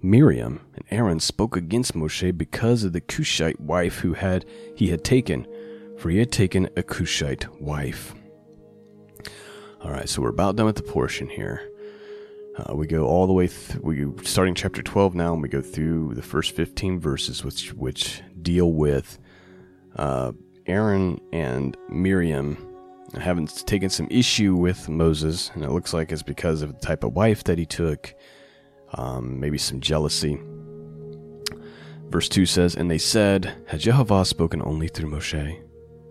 Miriam 0.03 0.61
and 0.75 0.85
Aaron 0.91 1.21
spoke 1.21 1.57
against 1.57 1.95
Moshe 1.95 2.37
because 2.37 2.85
of 2.85 2.93
the 2.93 3.01
Cushite 3.01 3.61
wife 3.61 3.99
who 3.99 4.15
had 4.15 4.45
he 4.75 4.89
had 4.89 5.05
taken, 5.05 5.47
for 5.99 6.11
he 6.11 6.19
had 6.19 6.33
taken 6.33 6.69
a 6.77 6.83
Cushite 6.83 7.61
wife. 7.61 8.15
All 9.83 9.91
right, 9.91 10.09
so 10.09 10.23
we're 10.23 10.31
about 10.31 10.57
done 10.57 10.67
with 10.67 10.77
the 10.77 10.83
portion 10.83 11.29
here. 11.29 11.71
Uh, 12.59 12.75
we 12.75 12.87
go 12.87 13.07
all 13.07 13.27
the 13.27 13.33
way 13.33 13.47
through, 13.47 13.81
we 13.83 14.25
starting 14.25 14.55
chapter 14.55 14.83
12 14.83 15.15
now, 15.15 15.33
and 15.35 15.43
we 15.43 15.49
go 15.49 15.61
through 15.61 16.15
the 16.15 16.23
first 16.23 16.53
15 16.57 16.99
verses, 16.99 17.45
which 17.45 17.73
which 17.75 18.23
deal 18.41 18.73
with 18.73 19.19
uh, 19.97 20.33
Aaron 20.67 21.21
and 21.33 21.77
Miriam 21.89 22.57
having 23.21 23.47
taken 23.47 23.91
some 23.91 24.09
issue 24.11 24.55
with 24.55 24.89
Moses, 24.89 25.51
and 25.55 25.65
it 25.65 25.71
looks 25.71 25.93
like 25.93 26.13
it's 26.13 26.23
because 26.23 26.63
of 26.63 26.73
the 26.73 26.81
type 26.81 27.05
of 27.05 27.15
wife 27.15 27.45
that 27.45 27.59
he 27.59 27.67
took 27.67 28.15
um, 28.95 29.41
maybe 29.41 29.59
some 29.59 29.81
jealousy. 29.81 30.41
Verse 32.09 32.29
2 32.29 32.47
says, 32.47 32.75
And 32.75 32.91
they 32.91 32.99
said, 32.99 33.55
Has 33.69 33.83
Jehovah 33.83 34.25
spoken 34.25 34.63
only 34.63 34.89
through 34.89 35.11
Moshe? 35.11 35.63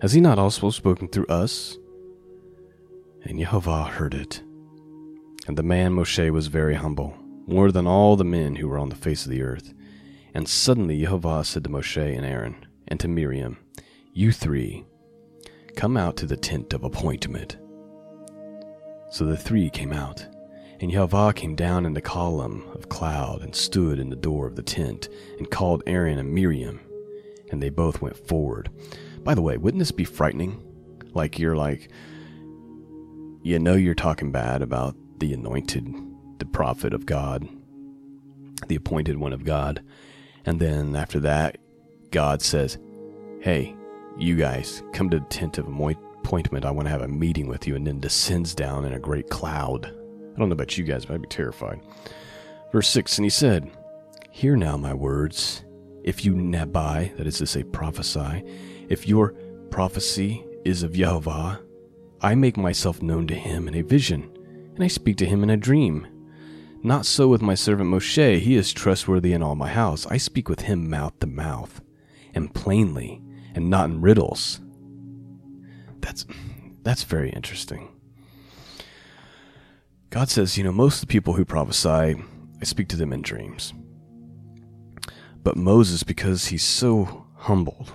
Has 0.02 0.14
he 0.14 0.22
not 0.22 0.38
also 0.38 0.70
spoken 0.70 1.08
through 1.08 1.28
us? 1.28 1.78
And 3.24 3.40
Yehovah 3.40 3.90
heard 3.90 4.14
it. 4.14 4.42
And 5.48 5.58
the 5.58 5.64
man 5.64 5.94
Moshe 5.94 6.32
was 6.32 6.48
very 6.48 6.76
humble, 6.76 7.16
more 7.48 7.72
than 7.72 7.88
all 7.88 8.16
the 8.16 8.24
men 8.24 8.56
who 8.56 8.68
were 8.68 8.78
on 8.78 8.90
the 8.90 8.96
face 8.96 9.26
of 9.26 9.32
the 9.32 9.42
earth. 9.42 9.74
And 10.34 10.48
suddenly 10.48 11.00
Yehovah 11.02 11.46
said 11.46 11.64
to 11.64 11.70
Moshe 11.70 12.16
and 12.16 12.26
Aaron 12.26 12.66
and 12.88 13.00
to 13.00 13.08
Miriam, 13.08 13.58
You 14.14 14.32
three, 14.32 14.86
come 15.76 15.98
out 15.98 16.18
to 16.18 16.26
the 16.26 16.38
tent 16.38 16.74
of 16.74 16.84
appointment. 16.84 17.58
So 19.12 19.26
the 19.26 19.38
three 19.38 19.70
came 19.70 19.94
out, 19.94 20.26
and 20.80 20.92
Yehovah 20.92 21.36
came 21.36 21.56
down 21.56 21.86
in 21.86 21.94
the 21.94 22.02
column 22.02 22.64
of 22.74 22.90
cloud 22.90 23.42
and 23.42 23.56
stood 23.56 24.00
in 24.00 24.10
the 24.10 24.16
door 24.16 24.48
of 24.48 24.56
the 24.56 24.64
tent 24.64 25.10
and 25.38 25.50
called 25.50 25.84
Aaron 25.88 26.18
and 26.18 26.34
Miriam, 26.34 26.80
and 27.52 27.62
they 27.62 27.70
both 27.70 28.02
went 28.02 28.18
forward. 28.28 28.70
By 29.24 29.36
the 29.36 29.42
way, 29.42 29.58
wouldn't 29.58 29.80
this 29.80 29.92
be 29.92 30.04
frightening? 30.04 30.62
Like 31.14 31.40
you're 31.40 31.56
like, 31.56 31.90
you 33.42 33.60
know, 33.60 33.76
you're 33.76 33.96
talking 33.96 34.32
bad 34.32 34.62
about 34.62 34.96
the 35.20 35.34
anointed, 35.34 35.94
the 36.40 36.46
prophet 36.46 36.94
of 36.94 37.06
God, 37.06 37.48
the 38.68 38.76
appointed 38.76 39.18
one 39.18 39.34
of 39.34 39.46
God. 39.46 39.84
And 40.46 40.60
then 40.60 40.96
after 40.96 41.20
that, 41.22 41.58
God 42.12 42.42
says, 42.42 42.78
Hey, 43.42 43.76
you 44.18 44.36
guys, 44.36 44.82
come 44.94 45.10
to 45.10 45.20
the 45.20 45.26
tent 45.26 45.58
of 45.58 45.68
appointment. 46.26 46.66
I 46.66 46.72
want 46.72 46.88
to 46.88 46.92
have 46.92 47.04
a 47.04 47.08
meeting 47.08 47.48
with 47.48 47.68
you. 47.68 47.76
And 47.76 47.86
then 47.86 48.00
descends 48.00 48.56
down 48.56 48.84
in 48.84 48.94
a 48.94 49.00
great 49.00 49.30
cloud. 49.30 49.94
I 50.36 50.40
don't 50.40 50.50
know 50.50 50.54
about 50.54 50.78
you 50.78 50.84
guys, 50.84 51.06
but 51.06 51.14
I'd 51.14 51.22
be 51.22 51.28
terrified. 51.28 51.80
Verse 52.72 52.90
6 52.90 53.18
And 53.18 53.26
he 53.26 53.30
said, 53.30 53.72
Hear 54.32 54.56
now 54.56 54.78
my 54.78 54.94
words. 54.94 55.64
If 56.04 56.24
you 56.24 56.34
nabai, 56.34 57.16
that 57.18 57.26
is 57.26 57.40
to 57.40 57.48
say, 57.48 57.64
prophesy, 57.64 58.44
if 58.90 59.08
your 59.08 59.34
prophecy 59.72 60.46
is 60.64 60.84
of 60.84 60.92
Yehovah, 60.92 61.62
I 62.22 62.36
make 62.36 62.58
myself 62.58 63.02
known 63.02 63.26
to 63.28 63.36
him 63.36 63.68
in 63.68 63.76
a 63.76 63.82
vision 63.82 64.36
and 64.76 64.84
I 64.84 64.88
speak 64.88 65.18
to 65.18 65.26
him 65.26 65.42
in 65.42 65.50
a 65.50 65.58
dream. 65.58 66.06
Not 66.84 67.06
so 67.06 67.28
with 67.28 67.42
my 67.42 67.56
servant 67.56 67.90
Moshe, 67.90 68.40
he 68.40 68.56
is 68.56 68.74
trustworthy 68.74 69.34
in 69.34 69.42
all 69.42 69.56
my 69.56 69.70
house. 69.70 70.06
I 70.08 70.18
speak 70.18 70.50
with 70.50 70.62
him 70.62 70.90
mouth 70.90 71.18
to 71.20 71.28
mouth, 71.28 71.82
and 72.36 72.54
plainly, 72.54 73.22
and 73.56 73.70
not 73.70 73.90
in 73.90 74.02
riddles. 74.02 74.60
That's 76.02 76.28
that's 76.84 77.04
very 77.04 77.32
interesting. 77.32 77.90
God 80.16 80.30
says, 80.30 80.58
you 80.58 80.64
know, 80.64 80.72
most 80.72 80.96
of 80.96 81.02
the 81.02 81.12
people 81.12 81.34
who 81.34 81.44
prophesy, 81.44 81.90
I 81.90 82.64
speak 82.64 82.88
to 82.88 82.96
them 82.96 83.12
in 83.12 83.22
dreams. 83.22 83.74
But 85.44 85.58
Moses, 85.58 86.04
because 86.04 86.46
he's 86.46 86.64
so 86.64 87.28
humbled, 87.36 87.92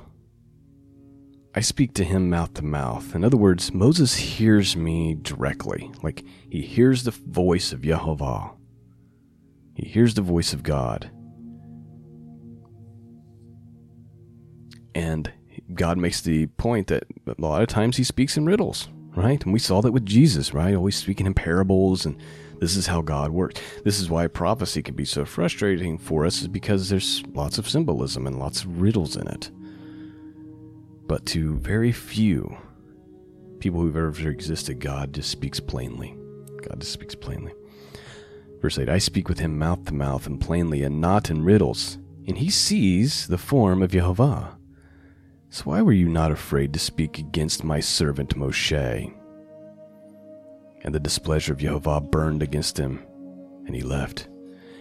I 1.54 1.62
speak 1.62 1.94
to 1.94 2.04
him 2.04 2.28
mouth 2.28 2.52
to 2.54 2.62
mouth. 2.62 3.14
In 3.14 3.24
other 3.24 3.38
words, 3.38 3.72
Moses 3.72 4.16
hears 4.16 4.76
me 4.76 5.16
directly. 5.22 5.90
Like 6.02 6.22
he 6.50 6.61
hears 6.61 7.04
the 7.04 7.11
voice 7.11 7.72
of 7.72 7.80
Yehovah. 7.80 8.54
He 9.74 9.88
hears 9.88 10.12
the 10.12 10.20
voice 10.20 10.52
of 10.52 10.62
God. 10.62 11.11
And 14.94 15.33
God 15.72 15.96
makes 15.96 16.20
the 16.20 16.48
point 16.48 16.88
that 16.88 17.04
a 17.26 17.40
lot 17.40 17.62
of 17.62 17.68
times 17.68 17.96
he 17.96 18.04
speaks 18.04 18.37
in 18.37 18.44
riddles, 18.44 18.90
right? 19.16 19.42
And 19.42 19.53
we 19.53 19.59
saw 19.59 19.81
that 19.83 19.92
with 19.92 20.07
Jesus, 20.07 20.55
right? 20.55 20.75
Always 20.75 20.96
speaking 20.96 21.27
in 21.27 21.35
parables 21.35 22.07
and 22.07 22.16
this 22.59 22.77
is 22.77 22.87
how 22.87 23.01
God 23.01 23.31
works. 23.31 23.61
This 23.85 23.99
is 23.99 24.11
why 24.11 24.27
prophecy 24.27 24.83
can 24.83 24.94
be 24.94 25.07
so 25.07 25.25
frustrating 25.25 25.96
for 25.96 26.27
us, 26.27 26.42
is 26.42 26.49
because 26.49 26.90
there's 26.90 27.23
lots 27.33 27.57
of 27.57 27.68
symbolism 27.68 28.27
and 28.27 28.38
lots 28.38 28.62
of 28.62 28.83
riddles 28.83 29.16
in 29.16 29.27
it 29.29 29.51
but 31.11 31.27
to 31.27 31.59
very 31.59 31.90
few 31.90 32.57
people 33.59 33.81
who've 33.81 33.96
ever 33.96 34.31
existed, 34.31 34.79
God 34.79 35.12
just 35.12 35.29
speaks 35.29 35.59
plainly. 35.59 36.16
God 36.62 36.79
just 36.79 36.92
speaks 36.92 37.16
plainly. 37.16 37.53
Verse 38.62 38.79
8 38.79 38.88
I 38.88 38.99
speak 38.99 39.29
with 39.29 39.40
him 39.40 39.59
mouth 39.59 39.87
to 39.87 39.92
mouth 39.92 40.29
and 40.29 40.40
plainly, 40.40 40.85
and 40.85 41.01
not 41.01 41.29
in 41.29 41.42
riddles, 41.42 41.99
and 42.29 42.38
he 42.38 42.49
sees 42.49 43.27
the 43.27 43.38
form 43.38 43.83
of 43.83 43.90
Jehovah. 43.90 44.57
So 45.52 45.64
why 45.64 45.82
were 45.82 45.92
you 45.92 46.08
not 46.08 46.30
afraid 46.30 46.72
to 46.72 46.78
speak 46.78 47.18
against 47.18 47.64
my 47.64 47.80
servant 47.80 48.36
Moshe? 48.36 49.12
And 50.82 50.94
the 50.94 51.00
displeasure 51.00 51.52
of 51.52 51.58
Jehovah 51.58 52.00
burned 52.00 52.40
against 52.40 52.78
him, 52.78 53.04
and 53.66 53.74
he 53.74 53.82
left. 53.82 54.28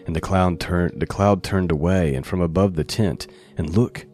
And 0.06 0.16
the 0.16 0.22
cloud 0.22 0.60
turned 0.60 1.00
the 1.00 1.08
cloud 1.08 1.44
turned 1.44 1.72
away, 1.72 2.14
and 2.14 2.24
from 2.24 2.40
above 2.40 2.76
the 2.76 2.84
tent, 2.84 3.26
and 3.58 3.76
look, 3.76 4.06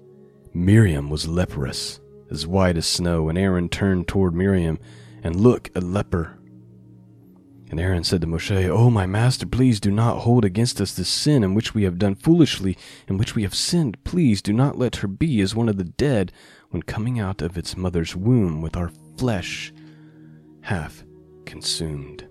Miriam 0.54 1.10
was 1.10 1.28
leprous 1.28 2.00
as 2.32 2.48
white 2.48 2.78
as 2.78 2.86
snow, 2.86 3.28
and 3.28 3.38
Aaron 3.38 3.68
turned 3.68 4.08
toward 4.08 4.34
Miriam, 4.34 4.80
and 5.24 5.36
look, 5.36 5.70
a 5.76 5.82
leper. 5.82 6.38
And 7.70 7.80
Aaron 7.80 8.04
said 8.04 8.22
to 8.22 8.28
Moshe, 8.28 8.70
O 8.70 8.90
my 8.90 9.06
master, 9.06 9.46
please 9.46 9.80
do 9.80 9.90
not 9.90 10.20
hold 10.20 10.46
against 10.46 10.80
us 10.80 10.94
this 10.94 11.10
sin 11.10 11.44
in 11.44 11.56
which 11.56 11.74
we 11.74 11.84
have 11.84 11.98
done 11.98 12.16
foolishly, 12.16 12.78
in 13.08 13.18
which 13.18 13.36
we 13.36 13.44
have 13.44 13.56
sinned. 13.56 14.04
Please 14.04 14.42
do 14.42 14.54
not 14.54 14.78
let 14.78 14.98
her 14.98 15.08
be 15.08 15.42
as 15.42 15.56
one 15.56 15.68
of 15.68 15.78
the 15.78 15.84
dead 15.84 16.32
when 16.70 16.84
coming 16.84 17.20
out 17.20 17.42
of 17.42 17.58
its 17.58 17.76
mother's 17.76 18.16
womb 18.16 18.62
with 18.62 18.78
our 18.78 18.92
flesh 19.18 19.74
half 20.62 21.04
consumed. 21.46 22.28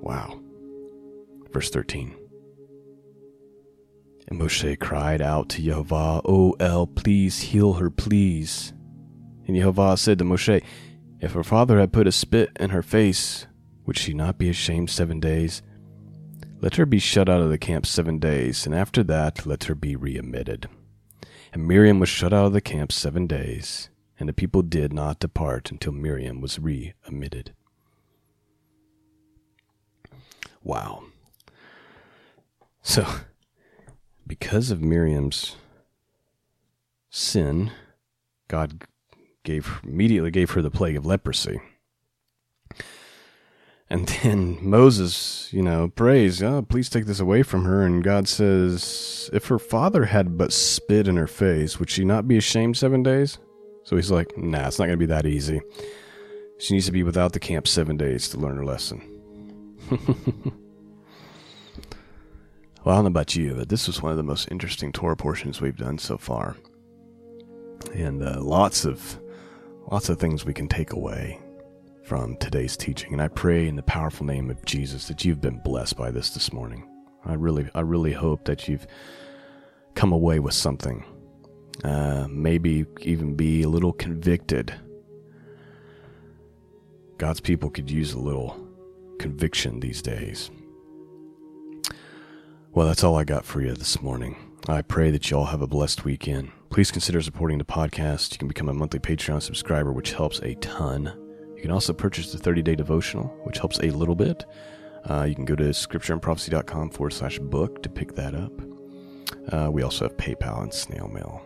Wow. 0.00 0.40
Verse 1.52 1.70
13. 1.70 2.14
And 4.28 4.40
Moshe 4.40 4.78
cried 4.80 5.20
out 5.20 5.50
to 5.50 5.62
Yehovah, 5.62 6.22
O 6.24 6.52
El, 6.60 6.86
please 6.86 7.40
heal 7.40 7.74
her, 7.74 7.90
please. 7.90 8.72
And 9.46 9.56
Yehovah 9.56 9.98
said 9.98 10.18
to 10.18 10.24
Moshe, 10.24 10.62
If 11.20 11.32
her 11.32 11.44
father 11.44 11.78
had 11.78 11.92
put 11.92 12.06
a 12.06 12.12
spit 12.12 12.50
in 12.60 12.70
her 12.70 12.82
face, 12.82 13.46
would 13.86 13.98
she 13.98 14.14
not 14.14 14.38
be 14.38 14.48
ashamed 14.48 14.90
seven 14.90 15.20
days? 15.20 15.62
Let 16.60 16.76
her 16.76 16.86
be 16.86 16.98
shut 16.98 17.28
out 17.28 17.40
of 17.40 17.50
the 17.50 17.58
camp 17.58 17.86
seven 17.86 18.18
days, 18.18 18.66
and 18.66 18.74
after 18.74 19.02
that 19.04 19.44
let 19.46 19.64
her 19.64 19.74
be 19.74 19.96
readmitted. 19.96 20.68
And 21.52 21.68
Miriam 21.68 22.00
was 22.00 22.08
shut 22.08 22.32
out 22.32 22.46
of 22.46 22.52
the 22.52 22.60
camp 22.60 22.90
seven 22.90 23.26
days, 23.26 23.90
and 24.18 24.28
the 24.28 24.32
people 24.32 24.62
did 24.62 24.92
not 24.92 25.20
depart 25.20 25.70
until 25.70 25.92
Miriam 25.92 26.40
was 26.40 26.58
readmitted. 26.58 27.54
Wow. 30.62 31.04
So, 32.82 33.06
because 34.26 34.70
of 34.70 34.80
Miriam's 34.80 35.56
sin, 37.10 37.70
God 38.48 38.84
gave 39.44 39.80
immediately 39.84 40.30
gave 40.30 40.50
her 40.52 40.62
the 40.62 40.70
plague 40.70 40.96
of 40.96 41.06
leprosy. 41.06 41.60
And 43.88 44.08
then 44.22 44.58
Moses, 44.60 45.52
you 45.52 45.62
know, 45.62 45.88
prays, 45.88 46.42
oh, 46.42 46.62
please 46.62 46.88
take 46.88 47.06
this 47.06 47.20
away 47.20 47.42
from 47.42 47.64
her. 47.64 47.82
And 47.82 48.02
God 48.02 48.26
says, 48.26 49.30
if 49.32 49.46
her 49.46 49.58
father 49.58 50.06
had 50.06 50.36
but 50.36 50.52
spit 50.52 51.06
in 51.06 51.16
her 51.16 51.26
face, 51.26 51.78
would 51.78 51.90
she 51.90 52.04
not 52.04 52.26
be 52.26 52.36
ashamed 52.36 52.76
seven 52.76 53.02
days? 53.02 53.38
So 53.84 53.96
he's 53.96 54.10
like, 54.10 54.36
nah, 54.36 54.66
it's 54.66 54.78
not 54.78 54.86
going 54.86 54.98
to 54.98 55.06
be 55.06 55.12
that 55.12 55.26
easy. 55.26 55.60
She 56.58 56.74
needs 56.74 56.86
to 56.86 56.92
be 56.92 57.02
without 57.02 57.32
the 57.32 57.40
camp 57.40 57.68
seven 57.68 57.96
days 57.96 58.28
to 58.30 58.38
learn 58.38 58.56
her 58.56 58.64
lesson. 58.64 59.02
Well, 62.84 62.94
I 62.94 62.98
don't 62.98 63.04
know 63.04 63.08
about 63.08 63.34
you, 63.34 63.54
but 63.54 63.70
this 63.70 63.86
was 63.86 64.02
one 64.02 64.12
of 64.12 64.18
the 64.18 64.22
most 64.22 64.48
interesting 64.50 64.92
Torah 64.92 65.16
portions 65.16 65.58
we've 65.58 65.76
done 65.76 65.96
so 65.96 66.18
far, 66.18 66.54
and 67.94 68.22
uh, 68.22 68.42
lots 68.42 68.84
of 68.84 69.18
lots 69.90 70.08
of 70.08 70.18
things 70.18 70.44
we 70.44 70.54
can 70.54 70.68
take 70.68 70.92
away 70.92 71.40
from 72.04 72.36
today's 72.36 72.76
teaching. 72.76 73.12
And 73.12 73.22
I 73.22 73.28
pray 73.28 73.66
in 73.66 73.76
the 73.76 73.82
powerful 73.82 74.26
name 74.26 74.50
of 74.50 74.64
Jesus 74.64 75.08
that 75.08 75.24
you've 75.24 75.40
been 75.40 75.60
blessed 75.64 75.96
by 75.96 76.10
this 76.10 76.30
this 76.30 76.52
morning. 76.52 76.88
I 77.24 77.34
really, 77.34 77.68
I 77.74 77.80
really 77.80 78.12
hope 78.12 78.44
that 78.44 78.68
you've 78.68 78.86
come 79.94 80.12
away 80.12 80.38
with 80.38 80.54
something. 80.54 81.04
Uh, 81.82 82.26
maybe 82.30 82.86
even 83.00 83.34
be 83.34 83.62
a 83.62 83.68
little 83.68 83.92
convicted. 83.92 84.74
God's 87.18 87.40
people 87.40 87.70
could 87.70 87.90
use 87.90 88.12
a 88.12 88.18
little 88.18 88.56
conviction 89.18 89.80
these 89.80 90.02
days. 90.02 90.50
Well, 92.72 92.86
that's 92.86 93.04
all 93.04 93.16
I 93.16 93.24
got 93.24 93.44
for 93.44 93.60
you 93.60 93.72
this 93.74 94.02
morning. 94.02 94.36
I 94.68 94.82
pray 94.82 95.10
that 95.10 95.30
you 95.30 95.38
all 95.38 95.46
have 95.46 95.62
a 95.62 95.66
blessed 95.66 96.04
weekend. 96.04 96.50
Please 96.70 96.90
consider 96.90 97.22
supporting 97.22 97.58
the 97.58 97.64
podcast. 97.64 98.32
You 98.32 98.38
can 98.38 98.48
become 98.48 98.68
a 98.68 98.74
monthly 98.74 98.98
Patreon 98.98 99.42
subscriber, 99.42 99.92
which 99.92 100.12
helps 100.12 100.40
a 100.40 100.54
ton. 100.56 101.12
You 101.54 101.62
can 101.62 101.70
also 101.70 101.92
purchase 101.92 102.32
the 102.32 102.38
30 102.38 102.62
day 102.62 102.74
devotional, 102.74 103.28
which 103.44 103.58
helps 103.58 103.78
a 103.80 103.90
little 103.90 104.16
bit. 104.16 104.44
Uh, 105.08 105.24
you 105.24 105.34
can 105.34 105.44
go 105.44 105.54
to 105.54 105.64
scriptureandprophecy.com 105.64 106.90
forward 106.90 107.12
slash 107.12 107.38
book 107.38 107.82
to 107.82 107.88
pick 107.88 108.14
that 108.14 108.34
up. 108.34 108.52
Uh, 109.52 109.70
we 109.70 109.82
also 109.82 110.06
have 110.06 110.16
PayPal 110.16 110.62
and 110.62 110.72
snail 110.72 111.08
mail. 111.08 111.42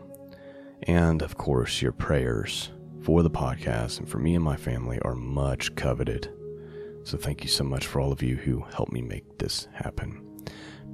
And 0.84 1.22
of 1.22 1.36
course, 1.36 1.82
your 1.82 1.92
prayers 1.92 2.70
for 3.02 3.22
the 3.22 3.30
podcast 3.30 3.98
and 3.98 4.08
for 4.08 4.18
me 4.18 4.34
and 4.34 4.44
my 4.44 4.56
family 4.56 4.98
are 5.02 5.14
much 5.14 5.74
coveted. 5.74 6.32
So 7.04 7.16
thank 7.16 7.42
you 7.42 7.48
so 7.48 7.64
much 7.64 7.86
for 7.86 8.00
all 8.00 8.12
of 8.12 8.22
you 8.22 8.36
who 8.36 8.60
helped 8.74 8.92
me 8.92 9.02
make 9.02 9.38
this 9.38 9.66
happen. 9.72 10.24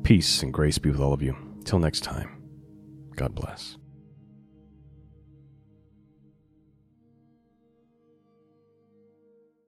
Peace 0.02 0.42
and 0.42 0.52
grace 0.52 0.78
be 0.78 0.90
with 0.90 1.00
all 1.00 1.12
of 1.12 1.22
you. 1.22 1.36
Till 1.64 1.78
next 1.78 2.00
time, 2.00 2.42
God 3.16 3.34
bless. 3.34 3.78